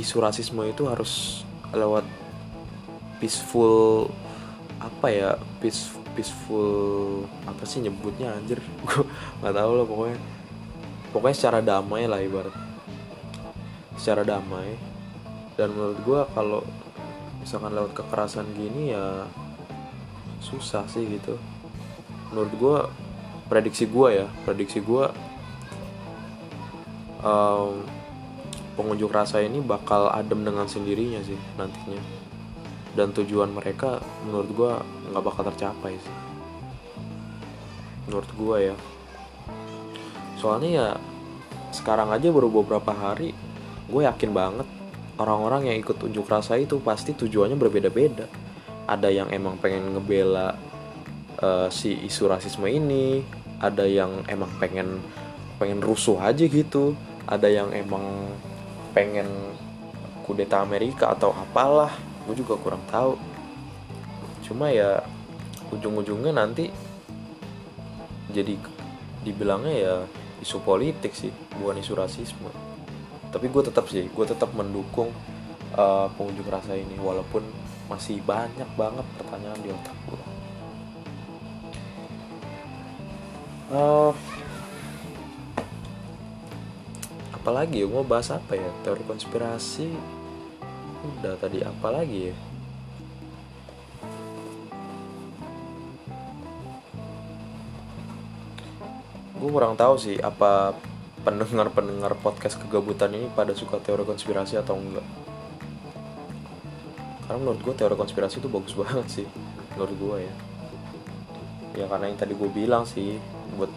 isu 0.00 0.16
rasisme 0.20 0.64
itu 0.68 0.88
harus 0.88 1.44
lewat 1.72 2.04
peaceful 3.18 4.08
apa 4.76 5.06
ya 5.08 5.30
peace, 5.58 5.92
peaceful 6.12 7.24
apa 7.48 7.62
sih 7.64 7.82
nyebutnya 7.82 8.36
anjir? 8.36 8.60
Gue 8.86 9.04
nggak 9.42 9.54
tahu 9.54 9.72
lah 9.76 9.86
pokoknya. 9.86 10.18
Pokoknya 11.14 11.36
secara 11.36 11.58
damai 11.64 12.04
lah 12.04 12.20
ibarat. 12.20 12.54
Secara 13.96 14.22
damai. 14.26 14.76
Dan 15.56 15.72
menurut 15.72 15.98
gue 16.04 16.20
kalau 16.36 16.60
misalkan 17.40 17.72
lewat 17.72 17.96
kekerasan 17.96 18.44
gini 18.52 18.92
ya 18.92 19.24
susah 20.44 20.84
sih 20.84 21.08
gitu. 21.08 21.40
Menurut 22.28 22.52
gue 22.60 22.78
prediksi 23.48 23.88
gue 23.88 24.08
ya 24.20 24.26
prediksi 24.44 24.82
gue 24.82 25.06
um, 27.22 27.80
pengunjuk 28.74 29.08
rasa 29.08 29.40
ini 29.40 29.62
bakal 29.62 30.10
adem 30.10 30.42
dengan 30.42 30.66
sendirinya 30.66 31.22
sih 31.22 31.38
nantinya 31.56 32.02
dan 32.96 33.12
tujuan 33.12 33.52
mereka 33.52 34.00
menurut 34.24 34.50
gue 34.56 34.72
nggak 35.12 35.24
bakal 35.24 35.44
tercapai 35.52 35.94
sih. 36.00 36.16
Menurut 38.08 38.30
gue 38.32 38.56
ya. 38.72 38.76
Soalnya 40.40 40.70
ya 40.72 40.88
sekarang 41.70 42.08
aja 42.08 42.32
baru 42.32 42.48
beberapa 42.48 42.96
hari 42.96 43.36
gue 43.86 44.02
yakin 44.02 44.32
banget 44.32 44.66
orang-orang 45.20 45.68
yang 45.68 45.76
ikut 45.78 46.00
unjuk 46.00 46.24
rasa 46.26 46.56
itu 46.56 46.80
pasti 46.80 47.12
tujuannya 47.12 47.60
berbeda-beda. 47.60 48.24
Ada 48.88 49.12
yang 49.12 49.28
emang 49.28 49.60
pengen 49.60 49.92
ngebela 49.98 50.56
uh, 51.42 51.68
si 51.68 51.92
isu 52.06 52.30
rasisme 52.30 52.64
ini 52.64 53.20
ada 53.60 53.84
yang 53.84 54.24
emang 54.28 54.48
pengen 54.60 55.00
pengen 55.56 55.80
rusuh 55.80 56.20
aja 56.20 56.44
gitu 56.44 56.92
ada 57.26 57.48
yang 57.48 57.72
emang 57.72 58.04
pengen 58.92 59.26
kudeta 60.28 60.60
Amerika 60.62 61.12
atau 61.16 61.32
apalah 61.32 61.92
gue 62.26 62.34
juga 62.34 62.58
kurang 62.58 62.82
tahu. 62.90 63.14
Cuma 64.42 64.70
ya 64.70 65.02
ujung-ujungnya 65.70 66.34
nanti 66.34 66.70
jadi 68.30 68.58
dibilangnya 69.22 69.74
ya 69.74 69.94
isu 70.42 70.62
politik 70.62 71.14
sih 71.14 71.32
bukan 71.58 71.80
isu 71.80 71.94
rasisme. 71.96 72.50
Tapi 73.30 73.46
gue 73.48 73.62
tetap 73.64 73.86
sih 73.86 74.06
gue 74.10 74.26
tetap 74.26 74.52
mendukung 74.52 75.10
uh, 75.78 76.10
pengunjuk 76.14 76.46
rasa 76.50 76.74
ini 76.74 76.98
walaupun 76.98 77.42
masih 77.86 78.18
banyak 78.22 78.66
banget 78.74 79.06
pertanyaan 79.14 79.62
di 79.62 79.70
otak 79.70 79.94
gue 80.10 80.36
uh, 83.70 84.12
apalagi 87.34 87.82
ya 87.82 87.86
gue 87.86 88.02
bahas 88.02 88.30
apa 88.34 88.58
ya? 88.58 88.70
Teori 88.82 89.02
konspirasi 89.06 89.90
udah 91.04 91.34
tadi 91.36 91.60
apa 91.60 91.88
lagi 91.92 92.32
ya? 92.32 92.36
Gue 99.36 99.50
kurang 99.52 99.76
tahu 99.76 100.00
sih 100.00 100.16
apa 100.16 100.72
pendengar-pendengar 101.26 102.16
podcast 102.22 102.56
kegabutan 102.56 103.12
ini 103.12 103.28
pada 103.34 103.52
suka 103.52 103.82
teori 103.82 104.06
konspirasi 104.06 104.56
atau 104.56 104.78
enggak. 104.78 105.04
Karena 107.26 107.38
menurut 107.42 107.60
gue 107.60 107.74
teori 107.74 107.98
konspirasi 107.98 108.38
itu 108.40 108.48
bagus 108.48 108.72
banget 108.80 109.06
sih 109.10 109.26
menurut 109.76 109.94
gue 109.98 110.16
ya. 110.24 110.34
Ya 111.76 111.84
karena 111.92 112.08
yang 112.08 112.16
tadi 112.16 112.32
gue 112.32 112.48
bilang 112.48 112.88
sih 112.88 113.20
buat 113.60 113.68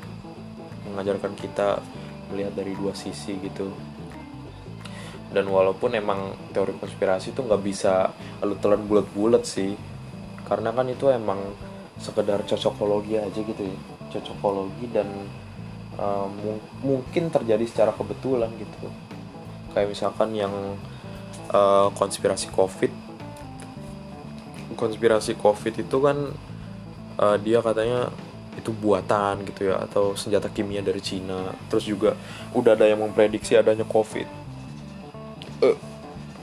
mengajarkan 0.87 1.35
kita 1.35 1.83
melihat 2.31 2.53
dari 2.55 2.77
dua 2.77 2.93
sisi 2.95 3.35
gitu 3.41 3.73
dan 5.29 5.45
walaupun 5.45 5.93
emang 5.93 6.33
teori 6.49 6.73
konspirasi 6.81 7.37
itu 7.37 7.45
nggak 7.45 7.61
bisa 7.61 8.09
lu 8.41 8.57
telan 8.57 8.81
bulat-bulat 8.89 9.45
sih. 9.45 9.77
Karena 10.49 10.73
kan 10.73 10.89
itu 10.89 11.05
emang 11.13 11.37
sekedar 12.01 12.41
cocokologi 12.49 13.21
aja 13.21 13.37
gitu 13.37 13.61
ya. 13.61 13.77
Cocokologi 14.09 14.89
dan 14.89 15.05
uh, 16.01 16.25
mungkin 16.81 17.29
terjadi 17.29 17.61
secara 17.69 17.93
kebetulan 17.93 18.49
gitu. 18.57 18.89
Kayak 19.77 19.93
misalkan 19.93 20.33
yang 20.33 20.53
uh, 21.53 21.93
konspirasi 21.93 22.49
covid. 22.49 22.89
Konspirasi 24.73 25.37
covid 25.37 25.77
itu 25.77 25.97
kan 26.01 26.33
uh, 27.21 27.37
dia 27.37 27.61
katanya 27.61 28.09
itu 28.57 28.73
buatan 28.73 29.45
gitu 29.45 29.71
ya 29.71 29.85
atau 29.85 30.17
senjata 30.17 30.49
kimia 30.49 30.81
dari 30.81 31.05
Cina. 31.05 31.53
Terus 31.69 31.85
juga 31.85 32.17
udah 32.57 32.73
ada 32.73 32.89
yang 32.89 33.05
memprediksi 33.05 33.53
adanya 33.53 33.85
covid 33.85 34.48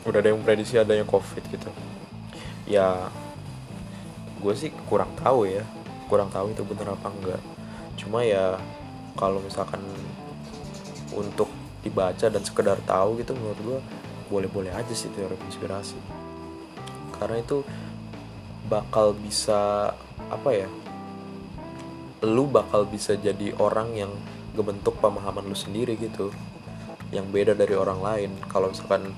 udah 0.07 0.18
ada 0.22 0.29
yang 0.31 0.38
memprediksi 0.40 0.79
adanya 0.79 1.02
covid 1.09 1.42
gitu. 1.48 1.70
Ya 2.68 3.11
gue 4.40 4.55
sih 4.55 4.70
kurang 4.87 5.11
tahu 5.18 5.48
ya. 5.48 5.64
Kurang 6.07 6.31
tahu 6.31 6.55
itu 6.55 6.62
bener 6.62 6.94
apa 6.94 7.09
enggak. 7.11 7.42
Cuma 7.98 8.22
ya 8.22 8.61
kalau 9.18 9.42
misalkan 9.42 9.83
untuk 11.16 11.48
dibaca 11.83 12.29
dan 12.29 12.42
sekedar 12.42 12.79
tahu 12.85 13.18
gitu 13.22 13.33
menurut 13.35 13.61
gue 13.62 13.79
boleh-boleh 14.26 14.70
aja 14.74 14.94
sih 14.94 15.11
teori 15.14 15.35
konspirasi. 15.38 15.98
Karena 17.16 17.40
itu 17.40 17.64
bakal 18.66 19.14
bisa 19.14 19.94
apa 20.26 20.50
ya 20.50 20.66
lu 22.26 22.50
bakal 22.50 22.88
bisa 22.88 23.14
jadi 23.14 23.55
orang 23.61 23.94
yang 23.94 24.11
ngebentuk 24.57 24.98
pemahaman 24.98 25.46
lu 25.46 25.55
sendiri 25.55 25.94
gitu 26.00 26.35
yang 27.16 27.26
beda 27.33 27.57
dari 27.57 27.72
orang 27.72 28.00
lain. 28.05 28.31
Kalau 28.52 28.68
misalkan 28.68 29.16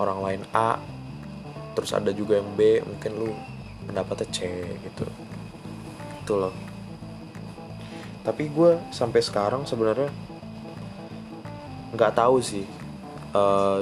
orang 0.00 0.18
lain 0.24 0.42
A 0.56 0.80
terus 1.76 1.94
ada 1.94 2.10
juga 2.10 2.40
yang 2.40 2.50
B 2.58 2.80
mungkin 2.82 3.12
lu 3.20 3.30
pendapatnya 3.84 4.26
C 4.32 4.38
gitu. 4.82 5.04
Itu 6.24 6.34
loh. 6.40 6.54
Tapi 8.24 8.48
gue 8.48 8.80
sampai 8.90 9.20
sekarang 9.20 9.68
sebenarnya 9.68 10.08
nggak 11.92 12.12
tahu 12.16 12.36
sih 12.44 12.64
uh, 13.32 13.80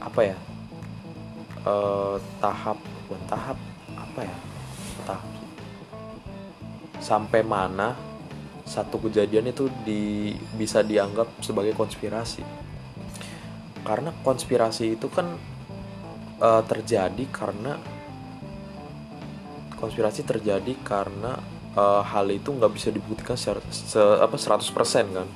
apa 0.00 0.20
ya 0.32 0.36
uh, 1.68 2.16
tahap 2.40 2.80
bukan 3.04 3.22
tahap 3.28 3.58
apa 3.92 4.20
ya 4.24 4.36
tahap 5.04 5.28
sampai 6.98 7.40
mana 7.44 8.07
satu 8.68 9.00
kejadian 9.08 9.48
itu 9.48 9.72
di, 9.82 10.36
bisa 10.60 10.84
dianggap 10.84 11.40
sebagai 11.40 11.72
konspirasi. 11.72 12.44
Karena 13.80 14.12
konspirasi 14.20 15.00
itu 15.00 15.08
kan 15.08 15.32
uh, 16.44 16.62
terjadi 16.68 17.24
karena 17.32 17.80
konspirasi 19.80 20.28
terjadi 20.28 20.76
karena 20.84 21.40
uh, 21.72 22.04
hal 22.04 22.28
itu 22.28 22.52
nggak 22.52 22.72
bisa 22.76 22.92
dibuktikan 22.92 23.40
secara 23.40 23.64
se, 23.72 23.96
apa 23.98 24.36
100% 24.36 25.16
kan. 25.16 25.28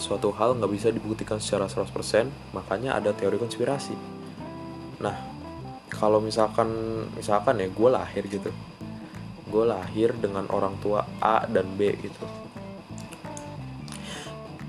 Suatu 0.00 0.32
hal 0.32 0.56
nggak 0.56 0.72
bisa 0.72 0.88
dibuktikan 0.88 1.36
secara 1.36 1.68
100% 1.68 2.56
makanya 2.56 2.96
ada 2.96 3.12
teori 3.12 3.36
konspirasi. 3.36 3.92
Nah 5.04 5.16
kalau 5.92 6.18
misalkan 6.18 6.72
misalkan 7.14 7.60
ya 7.60 7.68
gue 7.70 7.88
lahir 7.92 8.24
gitu 8.26 8.50
gue 9.54 9.64
lahir 9.70 10.10
dengan 10.18 10.50
orang 10.50 10.74
tua 10.82 11.06
A 11.22 11.46
dan 11.46 11.78
B 11.78 11.94
gitu. 12.02 12.26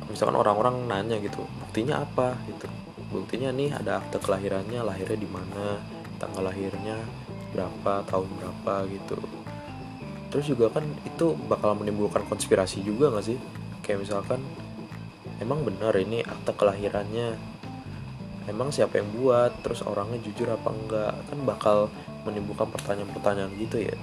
Misalkan 0.06 0.38
orang-orang 0.38 0.86
nanya 0.86 1.18
gitu 1.18 1.42
buktinya 1.58 2.06
apa? 2.06 2.38
Gitu. 2.46 2.70
Buktinya 3.10 3.50
nih 3.50 3.74
ada 3.74 3.98
akte 3.98 4.22
kelahirannya 4.22 4.86
lahirnya 4.86 5.18
di 5.18 5.26
mana 5.26 5.82
tanggal 6.22 6.46
lahirnya 6.46 7.02
berapa 7.58 8.06
tahun 8.06 8.30
berapa 8.38 8.86
gitu. 8.94 9.18
Terus 10.30 10.46
juga 10.46 10.70
kan 10.70 10.86
itu 11.02 11.34
bakal 11.50 11.74
menimbulkan 11.82 12.22
konspirasi 12.30 12.86
juga 12.86 13.10
gak 13.10 13.26
sih? 13.26 13.42
Kayak 13.82 14.06
misalkan 14.06 14.38
emang 15.42 15.66
benar 15.66 15.98
ini 15.98 16.22
akte 16.22 16.54
kelahirannya? 16.54 17.34
Emang 18.46 18.70
siapa 18.70 19.02
yang 19.02 19.10
buat? 19.18 19.66
Terus 19.66 19.82
orangnya 19.82 20.22
jujur 20.22 20.46
apa 20.54 20.70
enggak? 20.70 21.14
Kan 21.34 21.40
bakal 21.42 21.90
menimbulkan 22.30 22.70
pertanyaan-pertanyaan 22.70 23.50
gitu 23.58 23.90
ya 23.90 23.98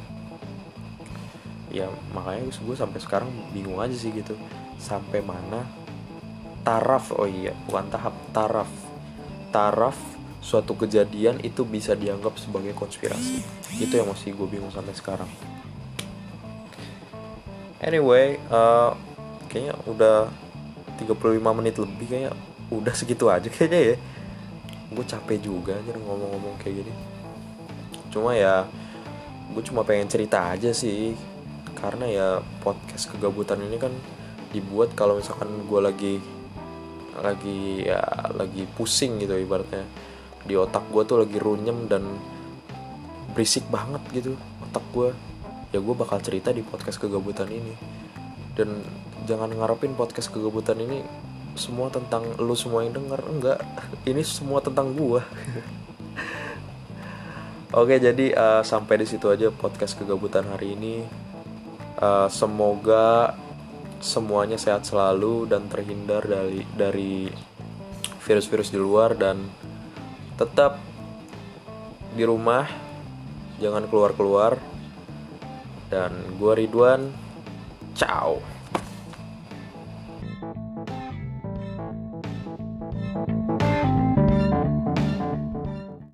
ya 1.73 1.89
makanya 2.13 2.53
gue 2.53 2.77
sampai 2.77 3.01
sekarang 3.01 3.33
bingung 3.57 3.81
aja 3.81 3.97
sih 3.97 4.13
gitu. 4.13 4.37
Sampai 4.77 5.25
mana 5.25 5.65
taraf 6.63 7.11
oh 7.17 7.27
iya 7.27 7.57
bukan 7.67 7.89
tahap 7.89 8.15
taraf. 8.31 8.71
Taraf 9.49 9.97
suatu 10.45 10.77
kejadian 10.77 11.41
itu 11.41 11.65
bisa 11.65 11.97
dianggap 11.97 12.37
sebagai 12.37 12.77
konspirasi. 12.77 13.41
Itu 13.81 13.97
yang 13.97 14.13
masih 14.13 14.37
gue 14.37 14.47
bingung 14.47 14.71
sampai 14.71 14.93
sekarang. 14.93 15.31
Anyway 17.81 18.37
uh, 18.53 18.93
kayaknya 19.49 19.75
udah 19.89 20.31
35 21.01 21.59
menit 21.59 21.75
lebih 21.81 22.07
kayak 22.07 22.35
udah 22.69 22.95
segitu 22.95 23.33
aja 23.33 23.49
kayaknya 23.49 23.97
ya. 23.97 23.97
Gue 24.93 25.05
capek 25.09 25.41
juga 25.41 25.73
aja 25.81 25.97
ngomong-ngomong 25.97 26.61
kayak 26.61 26.85
gini. 26.85 26.93
Cuma 28.13 28.37
ya 28.37 28.69
gue 29.53 29.63
cuma 29.65 29.85
pengen 29.85 30.09
cerita 30.09 30.53
aja 30.53 30.73
sih 30.73 31.13
karena 31.77 32.07
ya 32.09 32.29
podcast 32.61 33.11
kegabutan 33.11 33.61
ini 33.65 33.77
kan 33.77 33.93
dibuat 34.53 34.93
kalau 34.93 35.17
misalkan 35.19 35.49
gue 35.65 35.81
lagi 35.81 36.15
lagi 37.13 37.85
ya 37.85 38.01
lagi 38.33 38.69
pusing 38.77 39.21
gitu 39.21 39.37
ibaratnya. 39.37 39.85
Di 40.43 40.59
otak 40.59 40.89
gue 40.91 41.03
tuh 41.07 41.23
lagi 41.23 41.39
runyem 41.39 41.87
dan 41.87 42.03
berisik 43.33 43.65
banget 43.73 44.03
gitu 44.13 44.37
otak 44.69 44.85
gue 44.93 45.09
ya 45.73 45.81
gue 45.81 45.95
bakal 45.97 46.21
cerita 46.21 46.53
di 46.53 46.61
podcast 46.65 47.01
kegabutan 47.01 47.49
ini. 47.49 47.75
Dan 48.53 48.85
jangan 49.25 49.49
ngarepin 49.49 49.97
podcast 49.97 50.29
kegabutan 50.29 50.77
ini 50.81 51.01
semua 51.53 51.93
tentang 51.93 52.25
lu 52.41 52.57
semua 52.57 52.85
yang 52.85 52.97
denger 52.97 53.21
enggak. 53.29 53.59
Ini 54.09 54.23
semua 54.25 54.61
tentang 54.65 54.93
gue 54.93 55.21
oke 57.73 57.95
jadi 57.97 58.27
uh, 58.37 58.63
sampai 58.65 59.01
di 59.01 59.07
situ 59.09 59.33
aja 59.33 59.49
podcast 59.49 59.97
kegabutan 59.97 60.45
hari 60.53 60.77
ini 60.77 61.05
uh, 62.03 62.27
semoga 62.27 63.39
semuanya 64.03 64.59
sehat 64.59 64.83
selalu 64.83 65.47
dan 65.47 65.71
terhindar 65.71 66.27
dari 66.27 66.67
dari 66.75 67.31
virus-virus 68.27 68.75
di 68.75 68.79
luar 68.83 69.15
dan 69.15 69.47
tetap 70.35 70.83
di 72.19 72.27
rumah 72.27 72.67
jangan 73.63 73.87
keluar-keluar. 73.87 74.59
Dan 75.93 76.41
gue 76.41 76.53
Ridwan 76.57 77.13
ciao 77.93 78.52